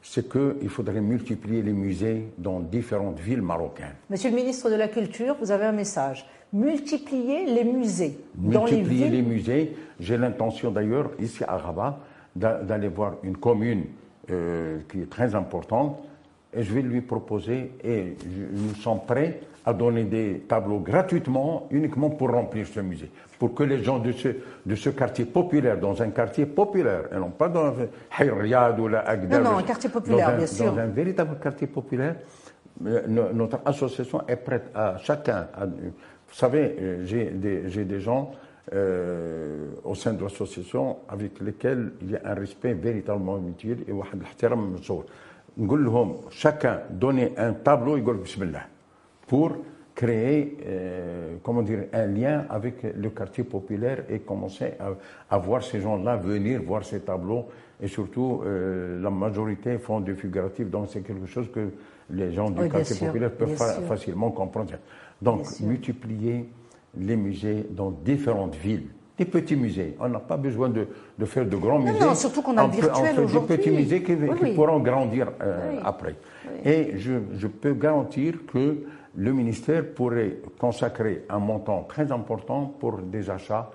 c'est 0.02 0.28
qu'il 0.28 0.68
faudrait 0.68 1.00
multiplier 1.00 1.62
les 1.62 1.72
musées 1.72 2.28
dans 2.36 2.60
différentes 2.60 3.18
villes 3.18 3.40
marocaines. 3.40 3.94
Monsieur 4.10 4.30
le 4.30 4.36
ministre 4.36 4.68
de 4.68 4.74
la 4.74 4.88
Culture, 4.88 5.36
vous 5.40 5.50
avez 5.50 5.64
un 5.64 5.72
message. 5.72 6.26
Multiplier 6.52 7.46
les 7.46 7.64
musées 7.64 8.18
dans 8.34 8.66
les 8.66 8.82
villes. 8.82 9.10
les 9.10 9.22
musées. 9.22 9.76
J'ai 9.98 10.18
l'intention 10.18 10.70
d'ailleurs, 10.70 11.10
ici 11.18 11.42
à 11.48 11.56
Rabat, 11.56 11.98
d'aller 12.36 12.88
voir 12.88 13.14
une 13.22 13.36
commune 13.36 13.84
euh, 14.30 14.80
qui 14.90 15.00
est 15.00 15.10
très 15.10 15.34
importante 15.34 16.02
et 16.54 16.62
je 16.62 16.74
vais 16.74 16.82
lui 16.82 17.00
proposer, 17.00 17.72
et 17.82 18.16
nous 18.52 18.74
sommes 18.74 19.00
prêts 19.06 19.40
à 19.66 19.72
donner 19.72 20.04
des 20.04 20.44
tableaux 20.46 20.80
gratuitement, 20.80 21.66
uniquement 21.70 22.10
pour 22.10 22.30
remplir 22.30 22.66
ce 22.66 22.80
musée. 22.80 23.10
Pour 23.38 23.54
que 23.54 23.62
les 23.62 23.82
gens 23.82 23.98
de 23.98 24.12
ce, 24.12 24.28
de 24.64 24.74
ce 24.74 24.90
quartier 24.90 25.24
populaire, 25.24 25.78
dans 25.78 26.00
un 26.02 26.10
quartier 26.10 26.46
populaire, 26.46 27.04
et 27.12 27.16
non 27.18 27.30
pas 27.30 27.48
dans 27.48 27.72
Riyad 28.10 28.78
ou 28.78 28.88
la 28.88 29.00
Agdar. 29.00 29.42
Non, 29.42 29.52
non, 29.52 29.58
un 29.58 29.62
quartier 29.62 29.90
populaire, 29.90 30.36
bien 30.36 30.46
sûr. 30.46 30.72
Dans 30.72 30.78
un 30.78 30.86
véritable 30.86 31.38
quartier 31.42 31.66
populaire, 31.66 32.16
euh, 32.86 33.06
notre 33.08 33.60
association 33.64 34.22
est 34.28 34.36
prête 34.36 34.70
à 34.74 34.98
chacun. 34.98 35.48
vous 35.58 36.34
savez, 36.34 36.76
euh, 36.78 37.04
j'ai 37.04 37.26
des, 37.30 37.84
des, 37.84 38.00
gens 38.00 38.32
euh, 38.72 39.68
au 39.84 39.94
sein 39.94 40.12
de 40.12 40.22
l'association 40.22 40.98
avec 41.08 41.40
lesquels 41.40 41.92
il 42.02 42.10
y 42.12 42.16
a 42.16 42.20
un 42.24 42.34
respect 42.34 42.74
véritablement 42.74 43.38
mutuel 43.38 43.78
et 43.86 43.92
chacun 46.30 46.80
donner 46.90 47.32
un 47.36 47.52
tableau 47.52 47.98
pour 49.26 49.52
créer 49.94 50.58
euh, 50.66 51.36
comment 51.42 51.62
dire, 51.62 51.84
un 51.92 52.06
lien 52.06 52.46
avec 52.50 52.82
le 52.82 53.10
quartier 53.10 53.44
populaire 53.44 54.04
et 54.08 54.18
commencer 54.20 54.72
à, 55.30 55.38
voir 55.38 55.62
ces 55.62 55.80
gens-là 55.80 56.16
venir 56.16 56.62
voir 56.62 56.84
ces 56.84 57.00
tableaux. 57.00 57.46
Et 57.80 57.88
surtout, 57.88 58.42
euh, 58.44 59.00
la 59.00 59.10
majorité 59.10 59.78
font 59.78 60.00
du 60.00 60.14
figuratif, 60.14 60.68
donc 60.68 60.88
c'est 60.90 61.02
quelque 61.02 61.26
chose 61.26 61.50
que 61.52 61.70
les 62.10 62.32
gens 62.32 62.50
du 62.50 62.68
quartier 62.68 63.06
populaire 63.06 63.32
peuvent 63.32 63.56
facilement 63.56 64.30
comprendre. 64.30 64.72
Donc, 65.22 65.46
multiplier 65.60 66.48
les 66.96 67.16
musées 67.16 67.66
dans 67.70 67.90
différentes 67.90 68.56
villes 68.56 68.88
des 69.16 69.24
petits 69.24 69.56
musées. 69.56 69.96
On 70.00 70.08
n'a 70.08 70.18
pas 70.18 70.36
besoin 70.36 70.68
de, 70.68 70.88
de, 71.18 71.24
faire 71.24 71.46
de 71.46 71.56
grands 71.56 71.78
musées. 71.78 72.00
Non, 72.00 72.14
surtout 72.14 72.42
qu'on 72.42 72.56
a 72.56 72.66
le 72.66 72.72
virtuel 72.72 73.20
aujourd'hui. 73.20 73.56
des 73.56 73.62
petits 73.62 73.70
musées 73.70 74.02
qui, 74.02 74.16
pourront 74.54 74.80
grandir 74.80 75.30
euh, 75.40 75.78
après. 75.84 76.16
Et 76.64 76.94
je, 76.96 77.12
je, 77.36 77.46
peux 77.46 77.74
garantir 77.74 78.34
que 78.52 78.84
le 79.16 79.32
ministère 79.32 79.84
pourrait 79.94 80.38
consacrer 80.58 81.24
un 81.28 81.38
montant 81.38 81.84
très 81.88 82.10
important 82.10 82.74
pour 82.80 82.98
des 82.98 83.30
achats. 83.30 83.70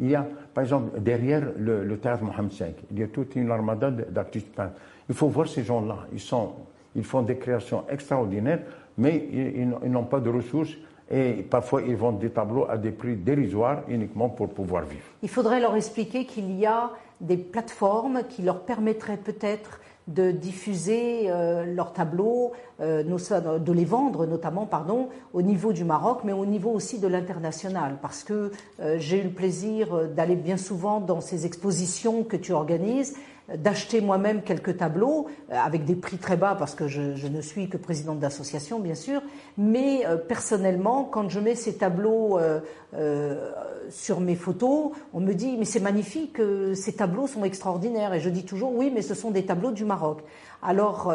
Il 0.00 0.10
y 0.10 0.14
a, 0.14 0.26
par 0.54 0.62
exemple, 0.62 1.00
derrière 1.00 1.48
le, 1.56 1.96
théâtre 1.96 2.22
Mohamed 2.22 2.52
V, 2.52 2.74
il 2.92 2.98
y 2.98 3.02
a 3.02 3.08
toute 3.08 3.34
une 3.36 3.50
armada 3.50 3.90
d'artistes 3.90 4.52
peintres. 4.54 4.74
Il 5.08 5.14
faut 5.14 5.28
voir 5.28 5.48
ces 5.48 5.64
gens-là. 5.64 6.06
Ils, 6.12 6.20
sont, 6.20 6.52
ils 6.94 7.04
font 7.04 7.22
des 7.22 7.36
créations 7.36 7.84
extraordinaires, 7.88 8.60
mais 8.98 9.28
ils 9.32 9.90
n'ont 9.90 10.04
pas 10.04 10.20
de 10.20 10.30
ressources 10.30 10.76
et 11.10 11.42
parfois 11.42 11.82
ils 11.82 11.96
vendent 11.96 12.18
des 12.18 12.30
tableaux 12.30 12.66
à 12.68 12.78
des 12.78 12.92
prix 12.92 13.16
dérisoires 13.16 13.82
uniquement 13.88 14.28
pour 14.28 14.48
pouvoir 14.48 14.84
vivre. 14.84 15.02
Il 15.22 15.28
faudrait 15.28 15.60
leur 15.60 15.76
expliquer 15.76 16.24
qu'il 16.24 16.58
y 16.58 16.66
a 16.66 16.90
des 17.20 17.36
plateformes 17.36 18.22
qui 18.28 18.42
leur 18.42 18.60
permettraient 18.60 19.18
peut-être 19.18 19.80
de 20.08 20.30
diffuser 20.32 21.26
euh, 21.26 21.64
leurs 21.64 21.92
tableaux, 21.92 22.52
euh, 22.80 23.02
de 23.02 23.72
les 23.72 23.84
vendre 23.84 24.26
notamment, 24.26 24.66
pardon, 24.66 25.08
au 25.32 25.42
niveau 25.42 25.72
du 25.72 25.84
Maroc, 25.84 26.20
mais 26.24 26.32
au 26.32 26.46
niveau 26.46 26.70
aussi 26.70 26.98
de 26.98 27.06
l'international, 27.06 27.98
parce 28.02 28.24
que 28.24 28.50
euh, 28.80 28.96
j'ai 28.98 29.20
eu 29.20 29.24
le 29.24 29.30
plaisir 29.30 30.08
d'aller 30.08 30.36
bien 30.36 30.56
souvent 30.56 31.00
dans 31.00 31.20
ces 31.20 31.46
expositions 31.46 32.24
que 32.24 32.36
tu 32.36 32.52
organises 32.52 33.16
d'acheter 33.56 34.00
moi-même 34.00 34.42
quelques 34.42 34.76
tableaux 34.76 35.26
euh, 35.50 35.56
avec 35.56 35.84
des 35.84 35.94
prix 35.94 36.18
très 36.18 36.36
bas 36.36 36.54
parce 36.58 36.74
que 36.74 36.88
je, 36.88 37.26
ne 37.26 37.40
suis 37.40 37.68
que 37.68 37.76
présidente 37.76 38.18
d'association 38.18 38.78
bien 38.78 38.94
sûr, 38.94 39.22
mais 39.58 40.06
euh, 40.06 40.16
personnellement 40.16 41.04
quand 41.04 41.28
je 41.28 41.40
mets 41.40 41.54
ces 41.54 41.76
tableaux 41.76 42.38
euh, 42.38 42.60
sur 43.90 44.20
mes 44.20 44.34
photos, 44.34 44.90
on 45.12 45.20
me 45.20 45.32
dit 45.32 45.56
mais 45.58 45.64
c'est 45.64 45.80
magnifique, 45.80 46.40
ces 46.74 46.92
tableaux 46.94 47.26
sont 47.26 47.44
extraordinaires. 47.44 48.14
Et 48.14 48.20
je 48.20 48.28
dis 48.28 48.44
toujours 48.44 48.74
oui 48.74 48.90
mais 48.92 49.02
ce 49.02 49.14
sont 49.14 49.30
des 49.30 49.46
tableaux 49.46 49.70
du 49.70 49.84
Maroc. 49.84 50.22
Alors 50.62 51.12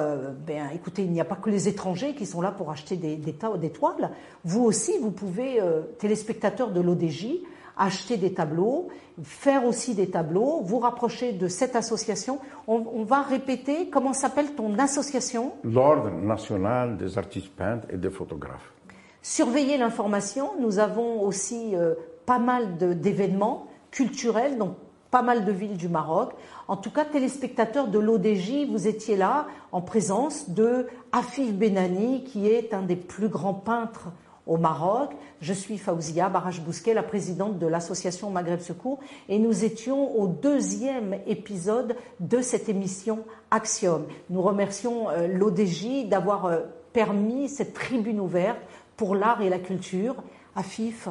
ben 0.48 0.70
écoutez 0.74 1.04
il 1.04 1.12
n'y 1.12 1.22
a 1.22 1.26
pas 1.26 1.36
que 1.36 1.50
les 1.50 1.68
étrangers 1.68 2.16
qui 2.16 2.26
sont 2.26 2.42
là 2.42 2.52
pour 2.52 2.72
acheter 2.72 2.96
des, 2.96 3.18
des, 3.18 3.36
des 3.60 3.70
toiles, 3.70 4.12
vous 4.44 4.64
aussi 4.64 4.94
vous 5.02 5.12
pouvez 5.12 5.60
téléspectateurs 6.00 6.72
de 6.72 6.82
l'ODJ 6.82 7.28
acheter 7.78 8.18
des 8.18 8.34
tableaux, 8.34 8.90
faire 9.24 9.66
aussi 9.66 9.96
des 9.96 10.10
tableaux, 10.10 10.62
vous 10.64 10.80
rapprocher 10.80 11.34
de 11.34 11.48
cette 11.48 11.76
association. 11.76 12.40
On, 12.68 13.04
va 13.04 13.22
répéter 13.22 13.90
comment 13.90 14.14
s'appelle 14.14 14.56
ton 14.56 14.78
association? 14.80 15.54
L'Ordre 15.64 16.10
national 16.12 16.98
des 16.98 17.18
artistes 17.18 17.54
peintres 17.56 17.88
et 17.90 17.98
des 17.98 18.10
photographes. 18.10 18.74
Surveillez 19.22 19.78
l'information. 19.78 20.52
Nous 20.60 20.80
avons 20.80 21.22
aussi 21.22 21.76
euh, 21.76 21.96
pas 22.26 22.40
mal 22.40 22.78
d'événements 22.78 23.68
culturels, 23.92 24.58
donc 24.58 24.76
pas 25.12 25.22
mal 25.22 25.46
de 25.46 25.52
villes 25.52 25.78
du 25.78 25.88
Maroc. 25.88 26.34
En 26.68 26.76
tout 26.76 26.92
cas, 26.92 27.06
téléspectateurs 27.06 27.88
de 27.88 28.00
l'ODJ, 28.00 28.68
vous 28.70 28.88
étiez 28.88 29.16
là 29.16 29.48
en 29.72 29.82
présence 29.82 30.50
de 30.50 30.88
Afif 31.12 31.54
Benani, 31.54 32.24
qui 32.26 32.50
est 32.50 32.74
un 32.74 32.82
des 32.82 32.98
plus 32.98 33.30
grands 33.30 33.54
peintres 33.54 34.10
au 34.48 34.58
Maroc. 34.58 35.12
Je 35.42 35.54
suis 35.54 35.78
Faouzia 35.78 36.30
Baraj-Bousquet, 36.30 36.94
la 36.94 37.04
présidente 37.04 37.60
de 37.60 37.68
l'association 37.68 38.30
Maghreb 38.30 38.60
Secours, 38.60 39.00
et 39.30 39.40
nous 39.40 39.64
étions 39.66 40.16
au 40.18 40.28
deuxième 40.28 41.18
épisode 41.28 41.96
de 42.20 42.42
cette 42.42 42.70
émission 42.70 43.20
Axiom. 43.52 44.06
Nous 44.30 44.42
remercions 44.42 45.10
euh, 45.10 45.28
l'ODJ 45.28 46.08
d'avoir 46.08 46.46
euh, 46.46 46.60
permis 46.94 47.50
cette 47.50 47.74
tribune 47.74 48.20
ouverte 48.20 48.58
pour 48.98 49.16
l'art 49.16 49.42
et 49.42 49.50
la 49.50 49.60
culture. 49.60 50.16
Afif, 50.56 51.10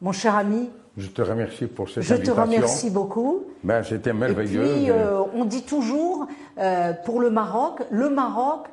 mon 0.00 0.12
cher 0.12 0.34
ami, 0.36 0.70
Je 0.96 1.08
te 1.08 1.20
remercie 1.22 1.66
pour 1.66 1.88
cette 1.90 2.02
Je 2.02 2.14
te 2.14 2.30
remercie 2.30 2.88
beaucoup. 2.90 3.44
Ben, 3.62 3.82
C'était 3.82 4.10
Et 4.10 4.14
merveilleux. 4.14 4.62
puis, 4.62 4.90
euh, 4.90 5.20
on 5.34 5.44
dit 5.44 5.62
toujours, 5.64 6.26
euh, 6.58 6.92
pour 7.04 7.20
le 7.20 7.30
Maroc, 7.30 7.82
le 7.90 8.08
Maroc, 8.08 8.68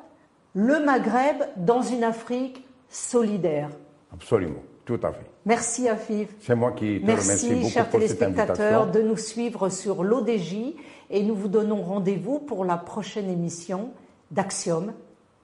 le 0.54 0.82
Maghreb 0.84 1.36
dans 1.56 1.82
une 1.82 2.04
Afrique 2.04 2.64
solidaire. 2.88 3.68
Absolument, 4.12 4.62
tout 4.84 5.00
à 5.02 5.12
fait. 5.12 5.26
Merci 5.44 5.88
Afif. 5.88 6.28
C'est 6.40 6.54
moi 6.54 6.72
qui 6.72 7.00
te 7.00 7.02
remercie 7.02 7.28
Merci, 7.28 7.54
beaucoup 7.54 7.68
chers 7.68 7.88
pour 7.88 8.00
cette 8.00 8.18
téléspectateurs, 8.18 8.90
de 8.90 9.02
nous 9.02 9.16
suivre 9.16 9.68
sur 9.68 10.04
l'ODJ 10.04 10.74
et 11.10 11.22
nous 11.22 11.34
vous 11.34 11.48
donnons 11.48 11.82
rendez-vous 11.82 12.38
pour 12.38 12.64
la 12.64 12.76
prochaine 12.76 13.30
émission 13.30 13.92
d'Axiom. 14.30 14.92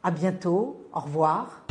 À 0.03 0.11
bientôt. 0.11 0.81
Au 0.93 1.01
revoir. 1.01 1.64